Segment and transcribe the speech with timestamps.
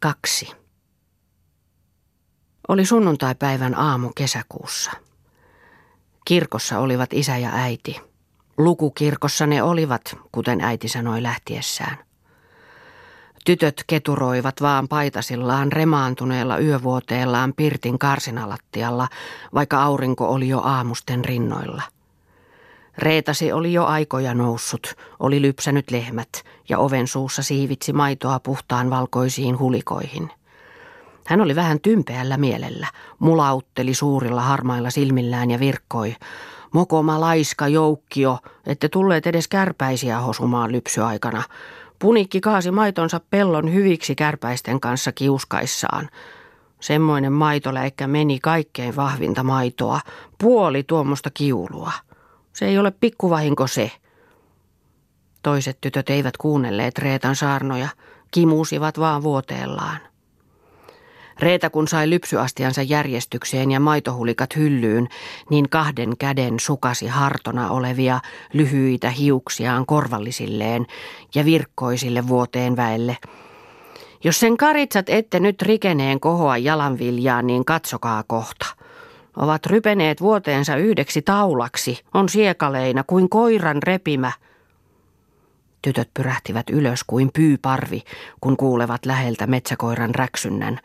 [0.00, 0.52] Kaksi.
[2.68, 4.90] Oli sunnuntaipäivän aamu kesäkuussa.
[6.24, 8.00] Kirkossa olivat isä ja äiti.
[8.58, 11.98] Lukukirkossa ne olivat, kuten äiti sanoi lähtiessään.
[13.44, 19.08] Tytöt keturoivat vaan paitasillaan remaantuneella yövuoteellaan pirtin karsinalattialla,
[19.54, 21.82] vaikka aurinko oli jo aamusten rinnoilla.
[22.98, 26.28] Reetasi oli jo aikoja noussut, oli lypsänyt lehmät
[26.68, 30.30] ja oven suussa siivitsi maitoa puhtaan valkoisiin hulikoihin.
[31.26, 32.86] Hän oli vähän tympeällä mielellä,
[33.18, 36.16] mulautteli suurilla harmailla silmillään ja virkkoi.
[36.74, 41.42] Mokoma laiska joukkio, ette tulleet edes kärpäisiä hosumaan lypsyaikana.
[41.98, 46.08] Punikki kaasi maitonsa pellon hyviksi kärpäisten kanssa kiuskaissaan.
[46.80, 50.00] Semmoinen maitoläikkä meni kaikkein vahvinta maitoa,
[50.38, 51.92] puoli tuommoista kiulua.
[52.52, 53.90] Se ei ole pikkuvahinko se.
[55.42, 57.88] Toiset tytöt eivät kuunnelleet Reetan saarnoja,
[58.30, 60.10] kimusivat vaan vuoteellaan.
[61.38, 65.08] Reeta kun sai lypsyastiansa järjestykseen ja maitohulikat hyllyyn,
[65.50, 68.20] niin kahden käden sukasi hartona olevia
[68.52, 70.86] lyhyitä hiuksiaan korvallisilleen
[71.34, 73.16] ja virkkoisille vuoteen väelle.
[74.24, 78.66] Jos sen karitsat ette nyt rikeneen kohoa jalanviljaan, niin katsokaa kohta.
[79.40, 84.32] Ovat rypeneet vuoteensa yhdeksi taulaksi, on siekaleina kuin koiran repimä.
[85.82, 88.02] Tytöt pyrähtivät ylös kuin pyyparvi,
[88.40, 90.78] kun kuulevat läheltä metsäkoiran räksynnän,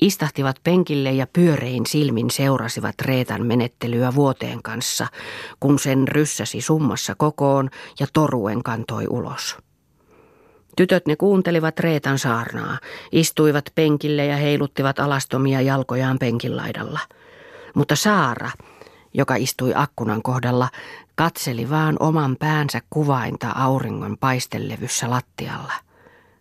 [0.00, 5.06] Istahtivat penkille ja pyörein silmin seurasivat Reetan menettelyä vuoteen kanssa,
[5.60, 9.58] kun sen ryssäsi summassa kokoon ja toruen kantoi ulos.
[10.76, 12.78] Tytöt ne kuuntelivat Reetan saarnaa,
[13.12, 17.00] istuivat penkille ja heiluttivat alastomia jalkojaan penkilaidalla.
[17.74, 18.50] Mutta Saara,
[19.14, 20.68] joka istui akkunan kohdalla,
[21.14, 25.72] katseli vaan oman päänsä kuvainta auringon paistelevyssä lattialla–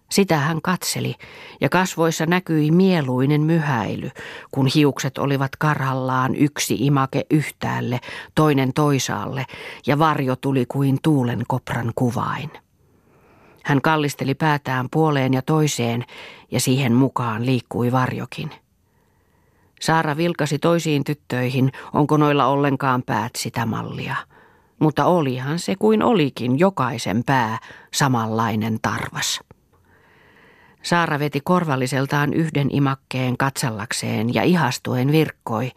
[0.10, 1.16] sitä hän katseli,
[1.62, 4.12] ja kasvoissa näkyi mieluinen myhäily,
[4.52, 8.00] kun hiukset olivat karhallaan yksi imake yhtäälle,
[8.36, 9.46] toinen toisaalle,
[9.88, 12.52] ja varjo tuli kuin tuulen kopran kuvain.
[13.64, 16.06] Hän kallisteli päätään puoleen ja toiseen,
[16.52, 18.52] ja siihen mukaan liikkui varjokin.
[19.80, 24.16] Saara vilkasi toisiin tyttöihin, onko noilla ollenkaan päät sitä mallia.
[24.80, 27.60] Mutta olihan se kuin olikin jokaisen pää
[27.94, 29.40] samanlainen tarvas.
[30.84, 35.72] Saara veti korvalliseltaan yhden imakkeen katsallakseen ja ihastuen virkkoi.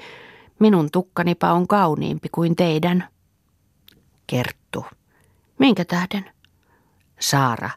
[0.59, 3.09] Minun tukkanipa on kauniimpi kuin teidän.
[4.27, 4.87] Kerttu.
[5.59, 6.31] Minkä tähden?
[7.21, 7.71] Saara.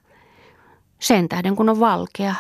[0.99, 2.35] Sen tähden kun on valkea.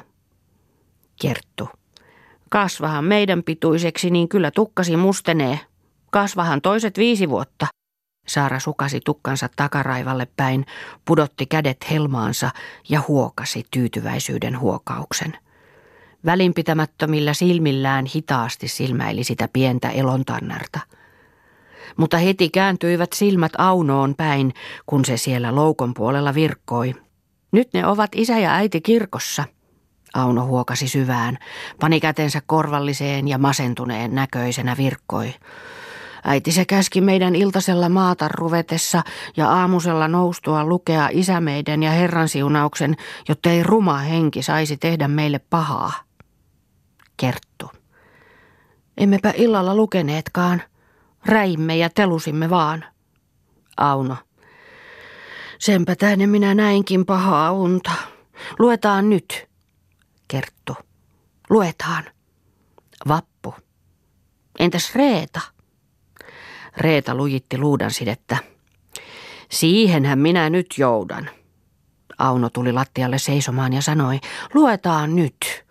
[2.55, 5.59] Kasvahan meidän pituiseksi, niin kyllä tukkasi mustenee.
[6.11, 7.67] Kasvahan toiset viisi vuotta.
[8.27, 10.65] Saara sukasi tukkansa takaraivalle päin,
[11.05, 12.49] pudotti kädet helmaansa
[12.89, 15.37] ja huokasi tyytyväisyyden huokauksen.
[16.25, 20.79] Välinpitämättömillä silmillään hitaasti silmäili sitä pientä elontannarta.
[21.97, 24.53] Mutta heti kääntyivät silmät Aunoon päin,
[24.85, 26.95] kun se siellä loukon puolella virkkoi.
[27.51, 29.43] Nyt ne ovat isä ja äiti kirkossa.
[30.15, 31.37] Auno huokasi syvään,
[31.79, 35.33] pani kätensä korvalliseen ja masentuneen näköisenä virkkoi.
[36.23, 39.03] Äiti se käski meidän iltasella maata ruvetessa
[39.37, 42.95] ja aamusella noustua lukea isämeiden ja Herran siunauksen,
[43.29, 45.93] jotta ei ruma henki saisi tehdä meille pahaa.
[47.17, 47.71] Kerttu.
[48.97, 50.61] Emmepä illalla lukeneetkaan.
[51.25, 52.85] Räimme ja telusimme vaan.
[53.77, 54.15] Auno.
[55.59, 57.91] Senpä tähden minä näinkin pahaa unta.
[58.59, 59.54] Luetaan nyt.
[60.27, 60.75] Kerttu.
[61.49, 62.03] Luetaan.
[63.07, 63.55] Vappu.
[64.59, 65.41] Entäs Reeta?
[66.77, 68.37] Reeta lujitti luudan sidettä.
[69.51, 71.29] Siihenhän minä nyt joudan.
[72.17, 74.19] Auno tuli lattialle seisomaan ja sanoi,
[74.53, 75.65] luetaan nyt.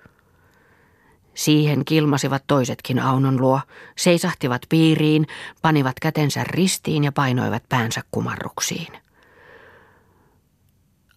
[1.35, 3.61] Siihen kilmasivat toisetkin Aunon luo,
[3.97, 5.27] seisahtivat piiriin,
[5.63, 9.04] panivat kätensä ristiin ja painoivat päänsä kumarruksiin.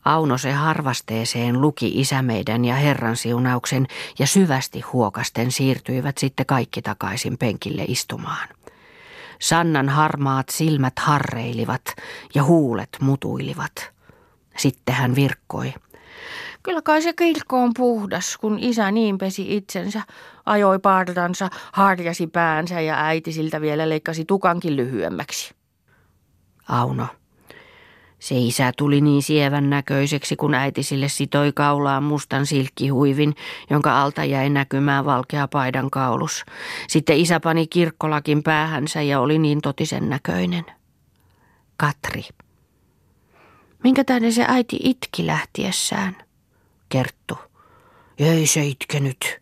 [0.07, 3.87] Auno se harvasteeseen luki isämeidän ja Herran siunauksen
[4.19, 8.47] ja syvästi huokasten siirtyivät sitten kaikki takaisin penkille istumaan.
[9.39, 11.81] Sannan harmaat silmät harreilivat
[12.35, 13.91] ja huulet mutuilivat.
[14.57, 15.73] Sitten hän virkkoi.
[16.63, 20.01] Kyllä kai se kirkko on puhdas, kun isä niin pesi itsensä,
[20.45, 25.55] ajoi partansa, harjasi päänsä ja äiti siltä vielä leikkasi tukankin lyhyemmäksi.
[26.69, 27.07] Auno.
[28.19, 33.35] Se isä tuli niin sievän näköiseksi, kun äiti sille sitoi kaulaan mustan silkkihuivin,
[33.69, 36.45] jonka alta jäi näkymään valkea paidan kaulus.
[36.87, 40.65] Sitten isä pani kirkkolakin päähänsä ja oli niin totisen näköinen.
[41.77, 42.23] Katri.
[43.83, 46.15] Minkä tähden se äiti itki lähtiessään?
[46.89, 47.37] Kerttu.
[48.19, 49.41] Ei se itkenyt.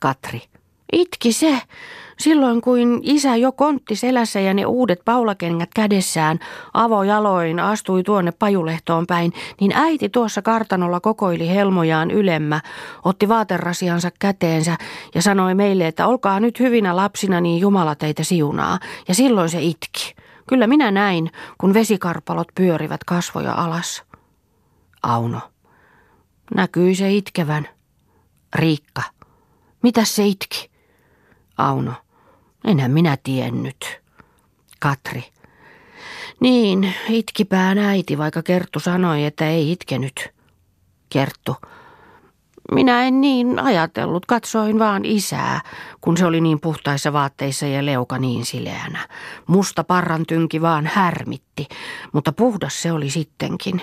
[0.00, 0.42] Katri.
[0.92, 1.62] Itki se.
[2.18, 6.38] Silloin kuin isä jo kontti selässä ja ne uudet paulakengät kädessään
[6.74, 12.60] avojaloin astui tuonne pajulehtoon päin, niin äiti tuossa kartanolla kokoili helmojaan ylemmä,
[13.04, 14.76] otti vaaterasiansa käteensä
[15.14, 18.78] ja sanoi meille, että olkaa nyt hyvinä lapsina, niin Jumala teitä siunaa.
[19.08, 20.14] Ja silloin se itki.
[20.48, 24.02] Kyllä minä näin, kun vesikarpalot pyörivät kasvoja alas.
[25.02, 25.40] Auno.
[26.54, 27.68] Näkyi se itkevän.
[28.54, 29.02] Riikka.
[29.82, 30.70] Mitä se itki?
[31.58, 31.92] Auno.
[32.68, 34.00] Enhän minä tiennyt.
[34.80, 35.24] Katri.
[36.40, 40.30] Niin, itkipään äiti, vaikka Kerttu sanoi, että ei itkenyt.
[41.08, 41.56] Kerttu.
[42.72, 45.60] Minä en niin ajatellut, katsoin vaan isää,
[46.00, 49.08] kun se oli niin puhtaissa vaatteissa ja leuka niin sileänä.
[49.46, 51.68] Musta parran tynki vaan härmitti,
[52.12, 53.82] mutta puhdas se oli sittenkin.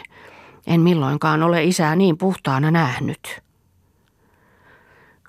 [0.68, 3.42] En milloinkaan ole isää niin puhtaana nähnyt.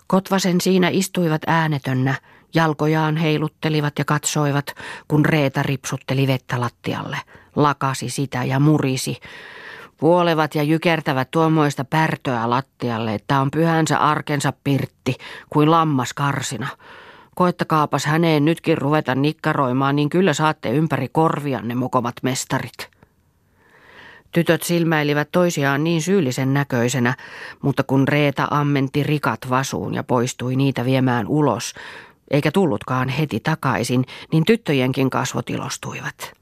[0.07, 2.15] Kotvasen siinä istuivat äänetönnä,
[2.57, 4.67] jalkojaan heiluttelivat ja katsoivat,
[5.09, 7.19] kun Reeta ripsutteli vettä lattialle,
[7.57, 9.17] lakasi sitä ja murisi.
[9.97, 15.15] Puolevat ja jykertävät tuommoista pärtöä lattialle, että on pyhänsä arkensa pirtti
[15.51, 16.69] kuin lammas karsina.
[17.35, 22.97] Koettakaapas häneen nytkin ruveta nikkaroimaan, niin kyllä saatte ympäri korvianne mokomat mestarit.
[24.33, 27.15] Tytöt silmäilivät toisiaan niin syyllisen näköisenä,
[27.63, 31.75] mutta kun Reeta ammenti rikat vasuun ja poistui niitä viemään ulos,
[32.31, 36.33] eikä tullutkaan heti takaisin, niin tyttöjenkin kasvot ilostuivat.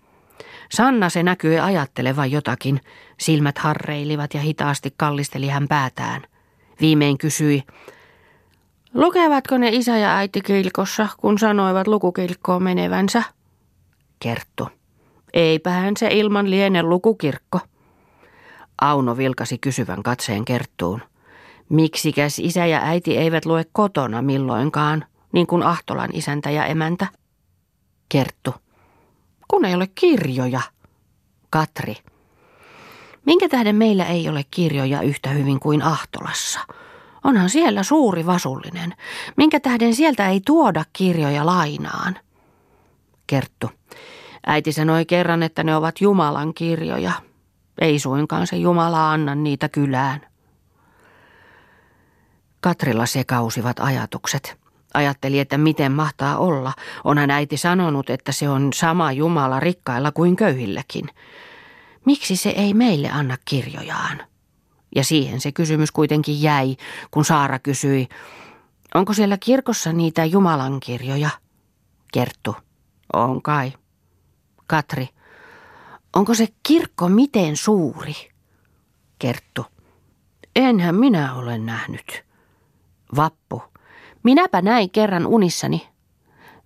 [0.72, 2.80] Sanna se näkyi ajattelevan jotakin.
[3.20, 6.22] Silmät harreilivat ja hitaasti kallisteli hän päätään.
[6.80, 7.62] Viimein kysyi,
[8.94, 13.22] lukevatko ne isä ja äiti kilkossa, kun sanoivat lukukilkkoon menevänsä?
[14.18, 14.68] Kerttu.
[15.32, 17.60] Eipähän se ilman liene lukukirkko.
[18.80, 21.00] Auno vilkasi kysyvän katseen Kerttuun.
[21.68, 25.04] Miksikäs isä ja äiti eivät lue kotona milloinkaan,
[25.34, 27.06] niin kuin Ahtolan isäntä ja emäntä?
[28.08, 28.54] Kerttu.
[29.48, 30.60] Kun ei ole kirjoja.
[31.50, 31.96] Katri.
[33.26, 36.60] Minkä tähden meillä ei ole kirjoja yhtä hyvin kuin Ahtolassa?
[37.24, 38.94] Onhan siellä suuri vasullinen.
[39.36, 42.18] Minkä tähden sieltä ei tuoda kirjoja lainaan?
[43.26, 43.70] Kerttu.
[44.46, 47.12] Äiti sanoi kerran, että ne ovat Jumalan kirjoja.
[47.80, 50.20] Ei suinkaan se Jumala anna niitä kylään.
[52.60, 54.63] Katrilla sekausivat ajatukset.
[54.94, 56.72] Ajatteli, että miten mahtaa olla.
[57.04, 61.08] Onhan äiti sanonut, että se on sama Jumala rikkailla kuin köyhilläkin.
[62.06, 64.22] Miksi se ei meille anna kirjojaan?
[64.94, 66.76] Ja siihen se kysymys kuitenkin jäi,
[67.10, 68.08] kun Saara kysyi,
[68.94, 71.30] onko siellä kirkossa niitä Jumalan kirjoja?
[72.12, 72.56] Kerttu,
[73.12, 73.72] on kai.
[74.66, 75.08] Katri,
[76.16, 78.14] onko se kirkko miten suuri?
[79.18, 79.66] Kerttu,
[80.56, 82.24] enhän minä ole nähnyt.
[83.16, 83.62] Vappu,
[84.24, 85.88] Minäpä näin kerran unissani.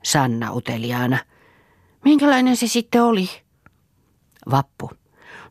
[0.05, 1.19] Sanna uteliaana.
[2.05, 3.28] Minkälainen se sitten oli?
[4.50, 4.90] Vappu.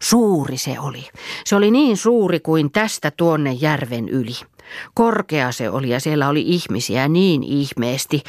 [0.01, 1.09] Suuri se oli.
[1.45, 4.33] Se oli niin suuri kuin tästä tuonne järven yli.
[4.93, 8.23] Korkea se oli ja siellä oli ihmisiä niin ihmeesti.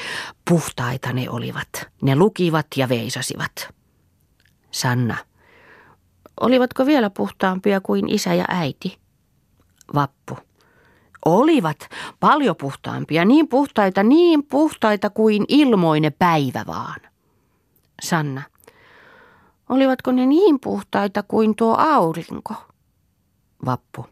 [0.49, 1.69] Puhtaita ne olivat.
[2.03, 3.69] Ne lukivat ja veisasivat.
[4.71, 5.17] Sanna.
[6.41, 8.99] Olivatko vielä puhtaampia kuin isä ja äiti?
[9.95, 10.48] Vappu.
[11.29, 11.89] Olivat
[12.21, 17.01] paljon puhtaampia, niin puhtaita, niin puhtaita kuin ilmoinen päivä vaan.
[18.03, 18.43] Sanna.
[19.69, 22.55] Olivatko ne niin puhtaita kuin tuo aurinko?
[23.65, 24.07] Vappu.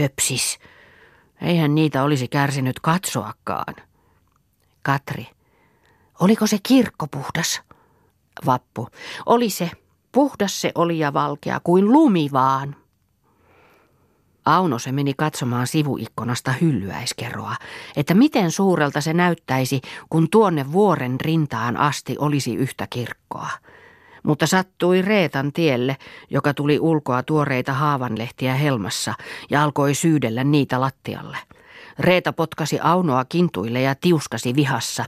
[0.00, 0.58] Höpsis.
[1.42, 3.74] Eihän niitä olisi kärsinyt katsoakaan.
[4.82, 5.26] Katri.
[6.20, 7.62] Oliko se kirkko puhdas?
[8.46, 8.88] Vappu.
[9.26, 9.70] Oli se.
[10.12, 12.76] Puhdas se oli ja valkea kuin lumi vaan.
[14.46, 17.54] Auno se meni katsomaan sivuikkonasta hyllyäiskeroa,
[17.96, 23.50] että miten suurelta se näyttäisi, kun tuonne vuoren rintaan asti olisi yhtä kirkkoa.
[24.22, 25.96] Mutta sattui Reetan tielle,
[26.30, 29.14] joka tuli ulkoa tuoreita haavanlehtiä helmassa
[29.50, 31.38] ja alkoi syydellä niitä lattialle.
[31.98, 35.04] Reeta potkasi Aunoa kintuille ja tiuskasi vihassa.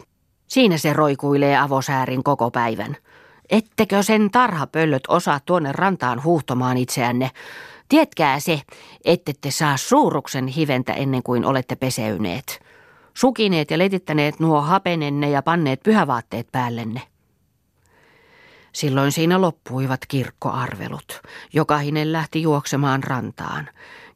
[0.46, 2.96] Siinä se roikuilee avosäärin koko päivän.
[3.50, 7.30] Ettekö sen tarhapöllöt osaa tuonne rantaan huuhtomaan itseänne?
[7.88, 8.60] Tietkää se,
[9.04, 12.60] ettette saa suuruksen hiventä ennen kuin olette peseyneet.
[13.14, 17.02] Sukineet ja letittäneet nuo hapenenne ja panneet pyhävaatteet päällenne.
[18.72, 21.22] Silloin siinä loppuivat kirkkoarvelut.
[21.52, 23.68] Jokainen lähti juoksemaan rantaan.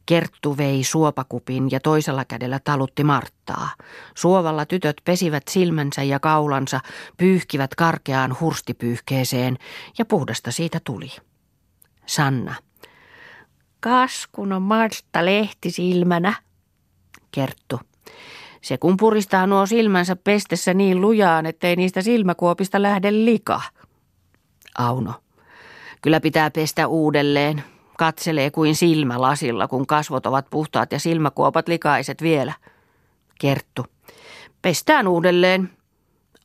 [0.05, 3.69] Kerttu vei suopakupin ja toisella kädellä talutti Marttaa.
[4.15, 6.79] Suovalla tytöt pesivät silmänsä ja kaulansa,
[7.17, 9.57] pyyhkivät karkeaan hurstipyyhkeeseen
[9.97, 11.11] ja puhdasta siitä tuli.
[12.05, 12.55] Sanna.
[13.83, 16.33] Kas, kun on Martta lehti silmänä.
[17.31, 17.79] Kerttu.
[18.61, 23.61] Se kun puristaa nuo silmänsä pestessä niin lujaan, ettei niistä silmäkuopista lähde lika.
[24.77, 25.13] Auno.
[26.01, 27.63] Kyllä pitää pestä uudelleen.
[27.97, 32.53] Katselee kuin silmä lasilla, kun kasvot ovat puhtaat ja silmäkuopat likaiset vielä.
[33.39, 33.85] Kerttu.
[34.61, 35.69] Pestään uudelleen.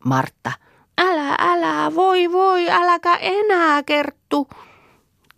[0.05, 0.53] Martta.
[0.99, 4.49] Älä, älä, voi, voi, äläkä enää, Kerttu.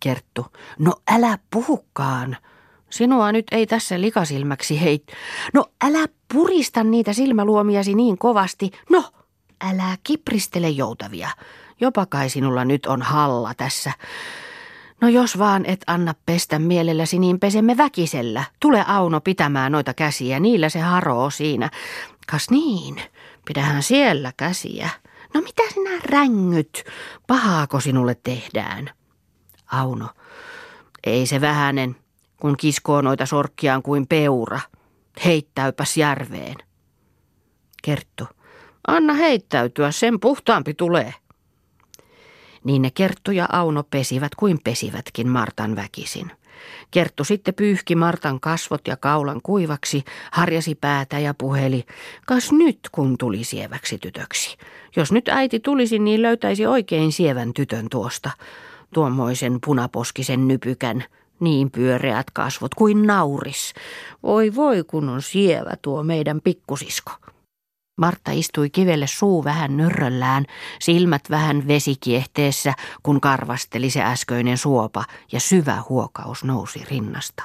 [0.00, 0.46] Kerttu.
[0.78, 2.36] No älä puhukaan.
[2.90, 5.06] Sinua nyt ei tässä likasilmäksi heit.
[5.54, 8.70] No älä purista niitä silmäluomiasi niin kovasti.
[8.90, 9.04] No,
[9.60, 11.28] älä kipristele joutavia.
[11.80, 13.92] Jopa kai sinulla nyt on halla tässä.
[15.00, 18.44] No jos vaan et anna pestä mielelläsi, niin pesemme väkisellä.
[18.60, 21.70] Tule Auno pitämään noita käsiä, niillä se haroo siinä.
[22.30, 23.02] Kas niin,
[23.46, 24.88] pidähän siellä käsiä.
[25.34, 26.84] No mitä sinä rängyt?
[27.26, 28.90] Pahaako sinulle tehdään?
[29.70, 30.08] Auno,
[31.04, 31.96] ei se vähänen,
[32.40, 34.60] kun kiskoo noita sorkkiaan kuin peura.
[35.24, 36.56] Heittäypäs järveen.
[37.82, 38.24] Kerttu,
[38.86, 41.14] anna heittäytyä, sen puhtaampi tulee.
[42.64, 46.32] Niin ne Kerttu ja Auno pesivät kuin pesivätkin Martan väkisin.
[46.90, 51.84] Kerttu sitten pyyhki Martan kasvot ja kaulan kuivaksi, harjasi päätä ja puheli,
[52.26, 54.56] kas nyt kun tuli sieväksi tytöksi.
[54.96, 58.30] Jos nyt äiti tulisi, niin löytäisi oikein sievän tytön tuosta,
[58.94, 61.04] tuommoisen punaposkisen nypykän,
[61.40, 63.74] niin pyöreät kasvot kuin nauris.
[64.22, 67.12] Voi voi kun on sievä tuo meidän pikkusisko.
[68.00, 70.46] Martta istui kivelle suu vähän nyrröllään,
[70.80, 77.42] silmät vähän vesikiehteessä, kun karvasteli se äsköinen suopa ja syvä huokaus nousi rinnasta.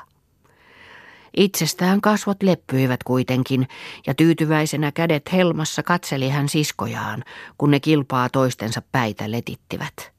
[1.38, 3.68] Itsestään kasvot leppyivät kuitenkin,
[4.08, 7.24] ja tyytyväisenä kädet helmassa katseli hän siskojaan,
[7.58, 10.15] kun ne kilpaa toistensa päitä letittivät.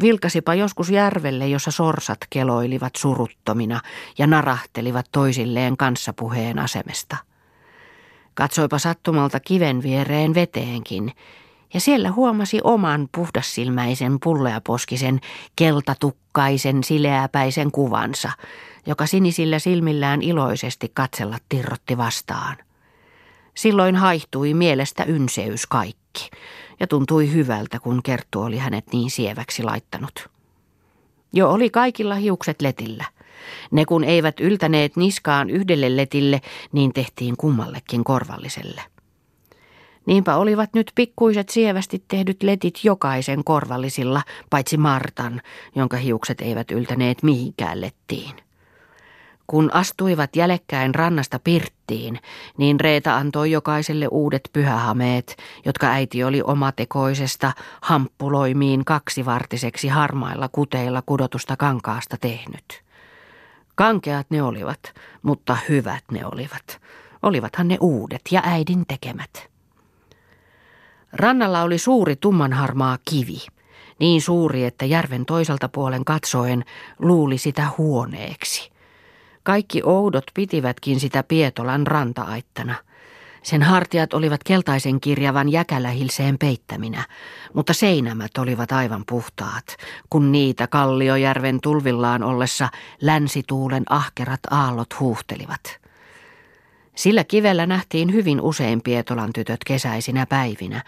[0.00, 3.80] Vilkasipa joskus järvelle, jossa sorsat keloilivat suruttomina
[4.18, 7.16] ja narahtelivat toisilleen kanssapuheen asemesta.
[8.34, 11.12] Katsoipa sattumalta kiven viereen veteenkin,
[11.74, 15.20] ja siellä huomasi oman puhdassilmäisen pulleaposkisen,
[15.56, 18.30] keltatukkaisen, sileäpäisen kuvansa,
[18.86, 22.56] joka sinisillä silmillään iloisesti katsella tirrotti vastaan.
[23.54, 26.30] Silloin haihtui mielestä ynseys kaikki,
[26.80, 30.28] ja tuntui hyvältä, kun Kerttu oli hänet niin sieväksi laittanut.
[31.32, 33.04] Jo oli kaikilla hiukset letillä–
[33.70, 36.40] ne kun eivät yltäneet niskaan yhdelle letille,
[36.72, 38.82] niin tehtiin kummallekin korvalliselle.
[40.06, 45.42] Niinpä olivat nyt pikkuiset sievästi tehdyt letit jokaisen korvallisilla, paitsi Martan,
[45.76, 48.47] jonka hiukset eivät yltäneet mihinkään lettiin.
[49.50, 52.18] Kun astuivat jälekkäin rannasta pirttiin,
[52.56, 61.56] niin Reeta antoi jokaiselle uudet pyhähameet, jotka äiti oli omatekoisesta hamppuloimiin kaksivartiseksi harmailla kuteilla kudotusta
[61.56, 62.84] kankaasta tehnyt.
[63.74, 64.80] Kankeat ne olivat,
[65.22, 66.80] mutta hyvät ne olivat.
[67.22, 69.48] Olivathan ne uudet ja äidin tekemät.
[71.12, 73.46] Rannalla oli suuri tummanharmaa kivi,
[73.98, 76.64] niin suuri, että järven toiselta puolen katsoen
[76.98, 78.77] luuli sitä huoneeksi.
[79.48, 82.74] Kaikki oudot pitivätkin sitä Pietolan ranta-aittana–
[83.42, 87.04] sen hartiat olivat keltaisen kirjavan jäkälähilseen peittäminä,
[87.54, 89.76] mutta seinämät olivat aivan puhtaat,
[90.10, 92.68] kun niitä Kalliojärven tulvillaan ollessa
[93.00, 95.80] länsituulen ahkerat aallot huuhtelivat.
[96.94, 100.84] Sillä kivellä nähtiin hyvin usein Pietolan tytöt kesäisinä päivinä,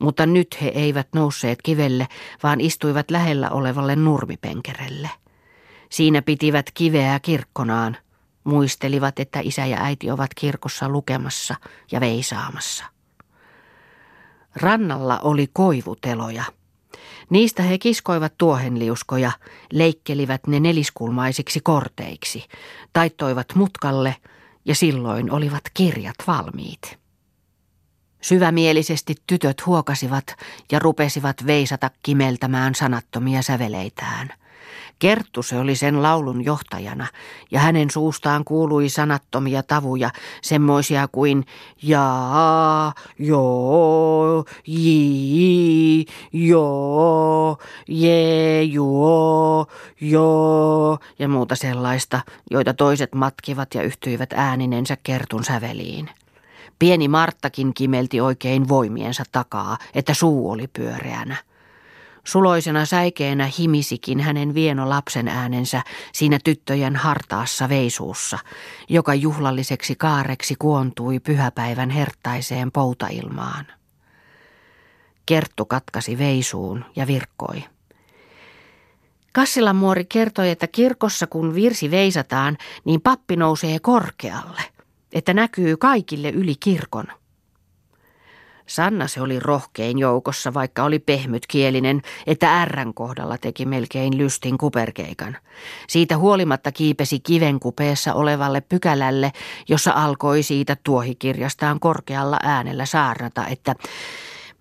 [0.00, 2.06] mutta nyt he eivät nousseet kivelle,
[2.42, 5.21] vaan istuivat lähellä olevalle nurmipenkerelle.
[5.92, 7.96] Siinä pitivät kiveä kirkkonaan–
[8.44, 11.54] Muistelivat, että isä ja äiti ovat kirkossa lukemassa
[11.92, 12.84] ja veisaamassa.
[14.54, 16.44] Rannalla oli koivuteloja.
[17.30, 19.32] Niistä he kiskoivat tuohenliuskoja,
[19.72, 22.44] leikkelivät ne neliskulmaisiksi korteiksi,
[22.92, 24.16] taittoivat mutkalle
[24.64, 26.98] ja silloin olivat kirjat valmiit.
[28.22, 30.26] Syvämielisesti tytöt huokasivat
[30.72, 34.28] ja rupesivat veisata kimeltämään sanattomia säveleitään–
[35.02, 37.06] Kerttu se oli sen laulun johtajana,
[37.50, 40.10] ja hänen suustaan kuului sanattomia tavuja,
[40.42, 41.46] semmoisia kuin
[41.82, 49.66] jaa, joo, jii, joo, jee, juo,
[50.00, 56.10] joo, ja muuta sellaista, joita toiset matkivat ja yhtyivät ääninensä Kertun säveliin.
[56.78, 61.36] Pieni Marttakin kimelti oikein voimiensa takaa, että suu oli pyöreänä.
[62.24, 68.38] Suloisena säikeenä himisikin hänen vieno lapsen äänensä siinä tyttöjen hartaassa veisuussa,
[68.88, 73.66] joka juhlalliseksi kaareksi kuontui pyhäpäivän herttaiseen poutailmaan.
[75.26, 77.64] Kerttu katkasi veisuun ja virkkoi.
[79.32, 84.62] Kassilan muori kertoi, että kirkossa kun virsi veisataan, niin pappi nousee korkealle.
[85.12, 87.04] että näkyy kaikille yli kirkon.
[88.66, 95.36] Sanna se oli rohkein joukossa, vaikka oli pehmytkielinen, että ärrän kohdalla teki melkein lystin kuperkeikan.
[95.88, 99.32] Siitä huolimatta kiipesi kiven kupeessa olevalle pykälälle,
[99.68, 103.74] jossa alkoi siitä tuohikirjastaan korkealla äänellä saarnata, että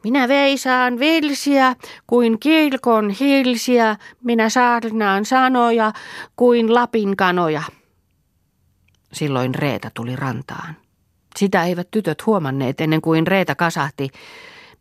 [0.03, 1.75] minä veisaan vilsiä
[2.07, 5.91] kuin kilkon hilsiä, minä saarnaan sanoja
[6.35, 7.63] kuin Lapin kanoja.
[9.13, 10.80] Silloin Reeta tuli rantaan.
[11.37, 14.09] Sitä eivät tytöt huomanneet ennen kuin Reeta kasahti.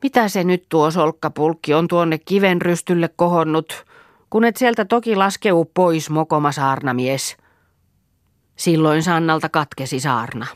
[0.02, 3.86] Mitä se nyt tuo solkkapulkki on tuonne kiven rystylle kohonnut,
[4.30, 7.36] kun et sieltä toki laskeu pois mokoma saarnamies.
[8.56, 10.46] Silloin Sannalta katkesi saarna.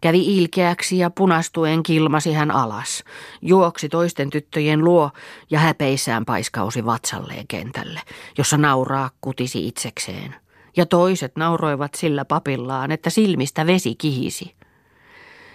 [0.00, 3.04] Kävi ilkeäksi ja punastuen kilmasi hän alas.
[3.42, 5.10] Juoksi toisten tyttöjen luo
[5.50, 8.00] ja häpeissään paiskausi vatsalleen kentälle,
[8.38, 10.34] jossa nauraa kutisi itsekseen.
[10.76, 14.54] Ja toiset nauroivat sillä papillaan, että silmistä vesi kihisi.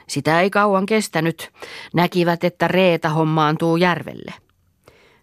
[0.07, 1.51] Sitä ei kauan kestänyt.
[1.93, 4.33] Näkivät, että Reeta hommaantuu järvelle.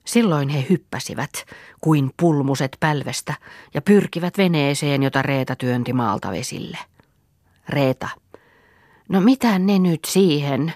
[0.04, 1.32] Silloin he hyppäsivät
[1.80, 3.34] kuin pulmuset pälvestä
[3.74, 6.78] ja pyrkivät veneeseen, jota Reeta työnti maalta vesille.
[7.68, 8.08] Reeta.
[9.08, 10.72] No mitä ne nyt siihen?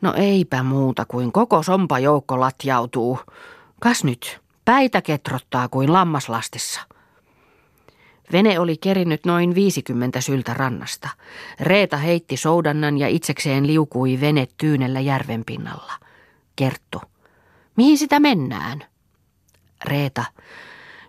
[0.00, 3.18] No eipä muuta kuin koko sompajoukko latjautuu.
[3.80, 6.80] Kas nyt, päitä ketrottaa kuin lammaslastissa.
[8.32, 11.08] Vene oli kerinyt noin 50 syltä rannasta.
[11.60, 15.92] Reeta heitti soudannan ja itsekseen liukui vene tyynellä järven pinnalla.
[16.56, 17.00] Kerttu.
[17.76, 18.84] Mihin sitä mennään?
[19.84, 20.24] Reeta.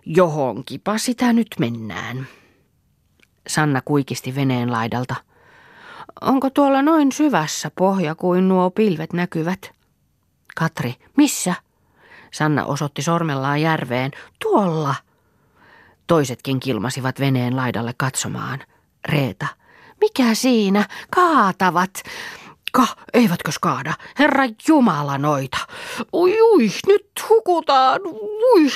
[0.06, 2.26] Johonkipa sitä nyt mennään.
[3.46, 5.14] Sanna kuikisti veneen laidalta.
[6.20, 9.70] Onko tuolla noin syvässä pohja kuin nuo pilvet näkyvät?
[10.56, 11.54] Katri, missä?
[12.32, 14.10] Sanna osoitti sormellaan järveen.
[14.42, 14.94] Tuolla.
[16.06, 18.58] Toisetkin kilmasivat veneen laidalle katsomaan.
[19.08, 19.46] Reeta.
[20.00, 20.84] Mikä siinä?
[21.10, 22.02] Kaatavat.
[22.72, 23.94] Ka, eivätkö kaada?
[24.18, 25.58] Herra Jumala noita.
[26.14, 28.00] Ui, ui, nyt hukutaan.
[28.54, 28.66] Ui.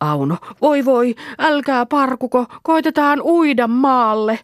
[0.00, 4.38] Auno, voi voi, älkää parkuko, koitetaan uida maalle.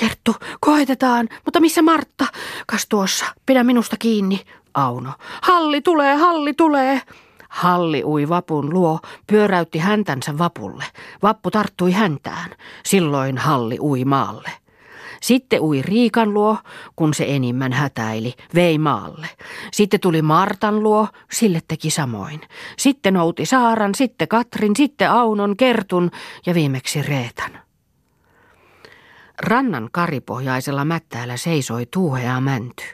[0.00, 2.26] Kerttu, koitetaan, mutta missä Martta?
[2.66, 4.40] Kas tuossa, pidä minusta kiinni.
[4.74, 7.02] Auno, halli tulee, halli tulee.
[7.54, 10.84] Halli ui vapun luo, pyöräytti häntänsä vapulle.
[11.22, 12.50] Vappu tarttui häntään.
[12.84, 14.50] Silloin Halli ui maalle.
[15.22, 16.56] Sitten ui Riikan luo,
[16.96, 19.28] kun se enimmän hätäili, vei maalle.
[19.72, 22.40] Sitten tuli Martan luo, sille teki samoin.
[22.78, 26.10] Sitten nouti Saaran, sitten Katrin, sitten Aunon, Kertun
[26.46, 27.58] ja viimeksi Reetan.
[29.38, 32.84] Rannan karipohjaisella mättäällä seisoi tuuhea mänty.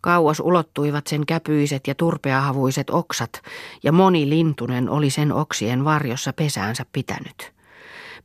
[0.00, 3.42] Kauas ulottuivat sen käpyiset ja turpeahavuiset oksat,
[3.82, 7.52] ja moni lintunen oli sen oksien varjossa pesäänsä pitänyt.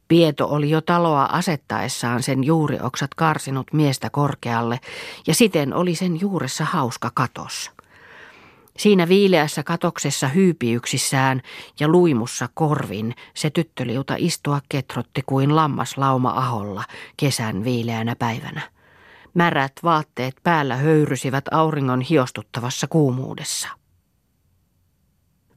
[0.07, 4.79] Pieto oli jo taloa asettaessaan sen juurioksat karsinut miestä korkealle,
[5.27, 7.71] ja siten oli sen juuressa hauska katos.
[8.77, 11.41] Siinä viileässä katoksessa hyypiyksissään
[11.79, 16.83] ja luimussa korvin se tyttöliuta istua ketrotti kuin lammas lauma aholla
[17.17, 18.72] kesän viileänä päivänä.
[19.33, 23.67] Märät vaatteet päällä höyrysivät auringon hiostuttavassa kuumuudessa.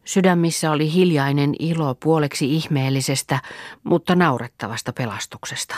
[0.04, 3.38] Sydämissä oli hiljainen ilo puoleksi ihmeellisestä,
[3.84, 5.74] mutta naurettavasta pelastuksesta.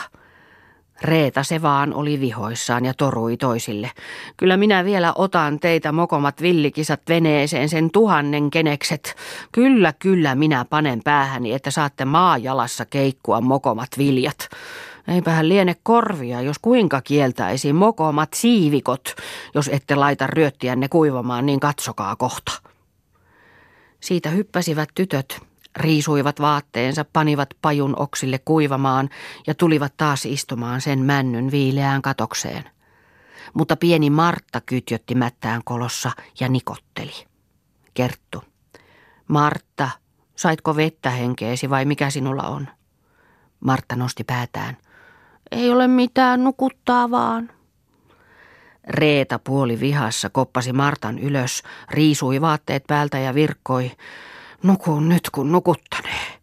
[1.03, 3.91] Reeta se vaan oli vihoissaan ja torui toisille.
[4.37, 9.15] Kyllä minä vielä otan teitä mokomat villikisat veneeseen sen tuhannen kenekset.
[9.51, 14.49] Kyllä, kyllä minä panen päähäni, että saatte maajalassa keikkua mokomat viljat.
[15.09, 19.15] Eipähän liene korvia, jos kuinka kieltäisi mokomat siivikot,
[19.55, 22.51] jos ette laita ryöttiänne kuivamaan, niin katsokaa kohta.
[23.99, 25.39] Siitä hyppäsivät tytöt,
[25.75, 29.09] riisuivat vaatteensa, panivat pajun oksille kuivamaan
[29.47, 32.63] ja tulivat taas istumaan sen männyn viileään katokseen.
[33.53, 37.25] Mutta pieni Martta kytjötti mättään kolossa ja nikotteli.
[37.93, 38.43] Kerttu.
[39.27, 39.89] Martta,
[40.35, 42.67] saitko vettä henkeesi vai mikä sinulla on?
[43.59, 44.77] Martta nosti päätään.
[45.51, 47.49] Ei ole mitään, nukuttaa vaan.
[48.87, 53.91] Reeta puoli vihassa koppasi Martan ylös, riisui vaatteet päältä ja virkkoi.
[54.63, 56.39] Nuku nyt kun nukuttanee.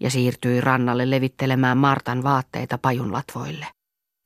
[0.00, 3.66] Ja siirtyi rannalle levittelemään Martan vaatteita pajun latvoille.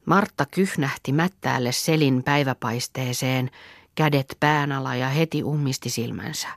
[0.06, 3.50] Martta kyhnähti mättäälle selin päiväpaisteeseen,
[3.94, 6.48] kädet pään alla ja heti ummisti silmänsä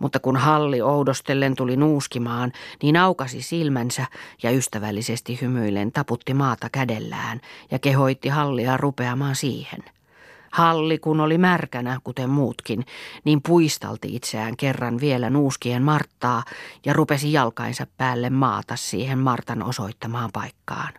[0.00, 4.06] mutta kun Halli oudostellen tuli nuuskimaan, niin aukasi silmänsä
[4.42, 9.80] ja ystävällisesti hymyillen taputti maata kädellään ja kehoitti Hallia rupeamaan siihen.
[10.52, 12.84] Halli, kun oli märkänä, kuten muutkin,
[13.24, 16.42] niin puistalti itseään kerran vielä nuuskien Marttaa
[16.86, 20.92] ja rupesi jalkainsa päälle maata siihen Martan osoittamaan paikkaan.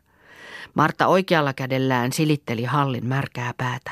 [0.74, 3.92] Martta oikealla kädellään silitteli Hallin märkää päätä.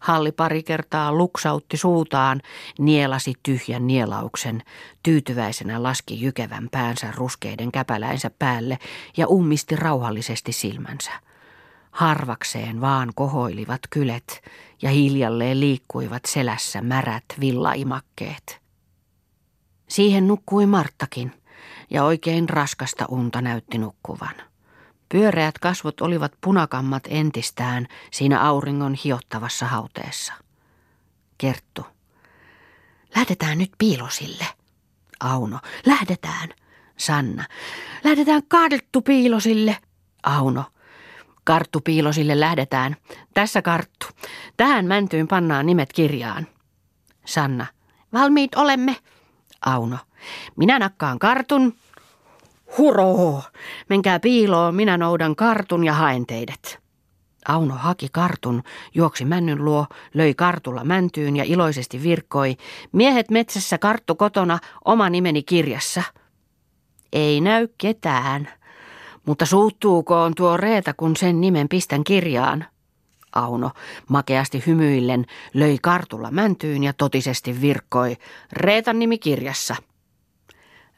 [0.00, 2.40] Halli pari kertaa luksautti suutaan,
[2.78, 4.62] nielasi tyhjän nielauksen,
[5.02, 8.78] tyytyväisenä laski jykevän päänsä ruskeiden käpäläinsä päälle
[9.16, 11.10] ja ummisti rauhallisesti silmänsä.
[11.90, 14.42] Harvakseen vaan kohoilivat kylet
[14.82, 18.60] ja hiljalleen liikkuivat selässä märät villaimakkeet.
[19.88, 21.32] Siihen nukkui Marttakin
[21.90, 24.47] ja oikein raskasta unta näytti nukkuvan.
[25.08, 30.32] Pyöreät kasvot olivat punakammat entistään siinä auringon hiottavassa hauteessa.
[31.38, 31.86] Kerttu.
[33.16, 34.46] Lähdetään nyt piilosille.
[35.20, 35.58] Auno.
[35.86, 36.48] Lähdetään.
[36.96, 37.44] Sanna.
[38.04, 39.76] Lähdetään karttu piilosille.
[40.22, 40.64] Auno.
[41.44, 42.96] Karttu piilosille lähdetään.
[43.34, 44.06] Tässä karttu.
[44.56, 46.46] Tähän mäntyyn pannaan nimet kirjaan.
[47.24, 47.66] Sanna.
[48.12, 48.96] Valmiit olemme.
[49.66, 49.98] Auno.
[50.56, 51.74] Minä nakkaan kartun.
[52.78, 53.42] Huroo!
[53.88, 56.78] Menkää piiloon, minä noudan kartun ja haen teidät.
[57.48, 58.62] Auno haki kartun,
[58.94, 62.56] juoksi männyn luo, löi kartulla mäntyyn ja iloisesti virkkoi.
[62.92, 66.02] Miehet metsässä karttu kotona, oma nimeni kirjassa.
[67.12, 68.48] Ei näy ketään,
[69.26, 72.64] mutta suuttuukoon tuo Reeta, kun sen nimen pistän kirjaan?
[73.32, 73.70] Auno,
[74.08, 78.16] makeasti hymyillen, löi kartulla mäntyyn ja totisesti virkkoi.
[78.52, 79.76] Reetan nimi kirjassa.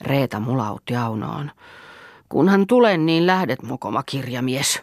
[0.01, 1.51] Reeta mulautti Aunoon.
[2.29, 4.83] Kunhan tulen, niin lähdet mokoma kirjamies.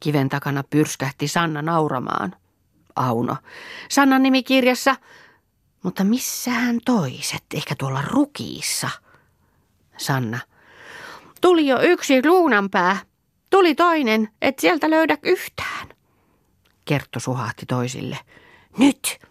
[0.00, 2.36] Kiven takana pyrskähti Sanna nauramaan.
[2.96, 3.36] Auno.
[3.88, 4.96] Sannan nimi kirjassa.
[5.82, 7.44] Mutta missähän toiset?
[7.54, 8.90] Ehkä tuolla rukiissa.
[9.96, 10.38] Sanna.
[11.40, 12.96] Tuli jo yksi luunanpää.
[13.50, 15.88] Tuli toinen, et sieltä löydä yhtään.
[16.84, 18.18] Kerttu suhahti toisille.
[18.78, 19.29] Nyt!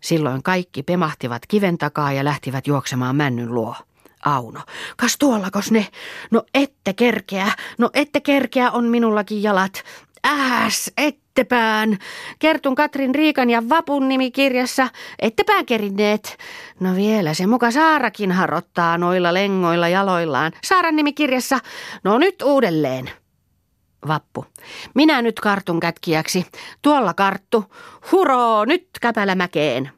[0.00, 3.76] Silloin kaikki pemahtivat kiven takaa ja lähtivät juoksemaan männyn luo.
[4.24, 4.60] Auno.
[4.96, 5.86] Kas tuollakos ne?
[6.30, 9.82] No ette kerkeä, no ette kerkeä on minullakin jalat.
[10.24, 11.98] Ääs, ettepään.
[12.38, 14.88] Kertun Katrin Riikan ja Vapun nimikirjassa.
[15.18, 16.36] Ettepään kerinneet.
[16.80, 20.52] No vielä se muka Saarakin harottaa noilla lengoilla jaloillaan.
[20.64, 21.58] Saaran nimikirjassa.
[22.04, 23.10] No nyt uudelleen.
[24.08, 24.44] Vappu.
[24.94, 26.46] Minä nyt kartun kätkijäksi.
[26.82, 27.74] Tuolla karttu.
[28.12, 29.90] Huroo, nyt käpälämäkeen.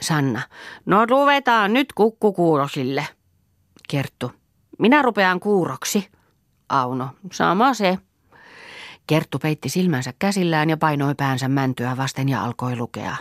[0.00, 0.40] Sanna.
[0.86, 3.06] No ruvetaan nyt kukkukuurosille.
[3.88, 4.32] Kerttu.
[4.78, 6.08] Minä rupean kuuroksi.
[6.68, 7.08] Auno.
[7.32, 7.98] Sama se.
[9.06, 13.16] Kerttu peitti silmänsä käsillään ja painoi päänsä mäntyä vasten ja alkoi lukea.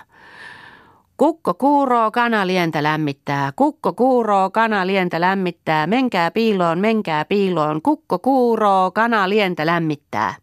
[1.18, 3.52] Kukko kuuroo, kana lientä lämmittää.
[3.56, 5.88] Kukko kuuroo, kana lientä lämmittää.
[5.88, 7.82] Menkää piiloon, menkää piiloon.
[7.82, 10.36] Kukko kuuroo, kana lientä lämmittää.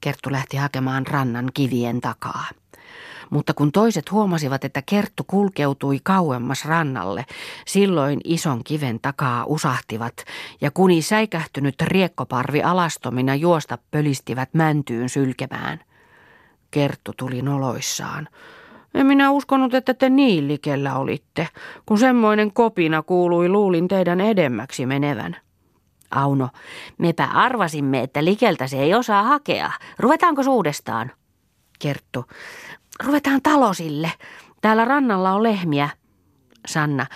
[0.00, 2.44] Kerttu lähti hakemaan rannan kivien takaa.
[3.30, 7.26] Mutta kun toiset huomasivat, että Kerttu kulkeutui kauemmas rannalle,
[7.66, 10.14] silloin ison kiven takaa usahtivat
[10.60, 15.80] ja kuni säikähtynyt riekkoparvi alastomina juosta pölistivät mäntyyn sylkemään.
[16.70, 18.28] Kerttu tuli noloissaan.
[18.96, 21.48] En minä uskonut, että te niin likellä olitte.
[21.86, 25.36] Kun semmoinen kopina kuului, luulin teidän edemmäksi menevän.
[26.10, 26.48] Auno,
[26.98, 29.70] mepä arvasimme, että likeltä se ei osaa hakea.
[29.98, 31.12] Ruvetaanko uudestaan?
[31.78, 32.24] Kerttu,
[33.04, 34.12] ruvetaan talosille.
[34.60, 35.88] Täällä rannalla on lehmiä.
[36.66, 37.06] Sanna,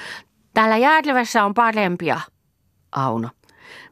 [0.55, 2.21] täällä Jäätlevässä on parempia.
[2.93, 3.31] Auno,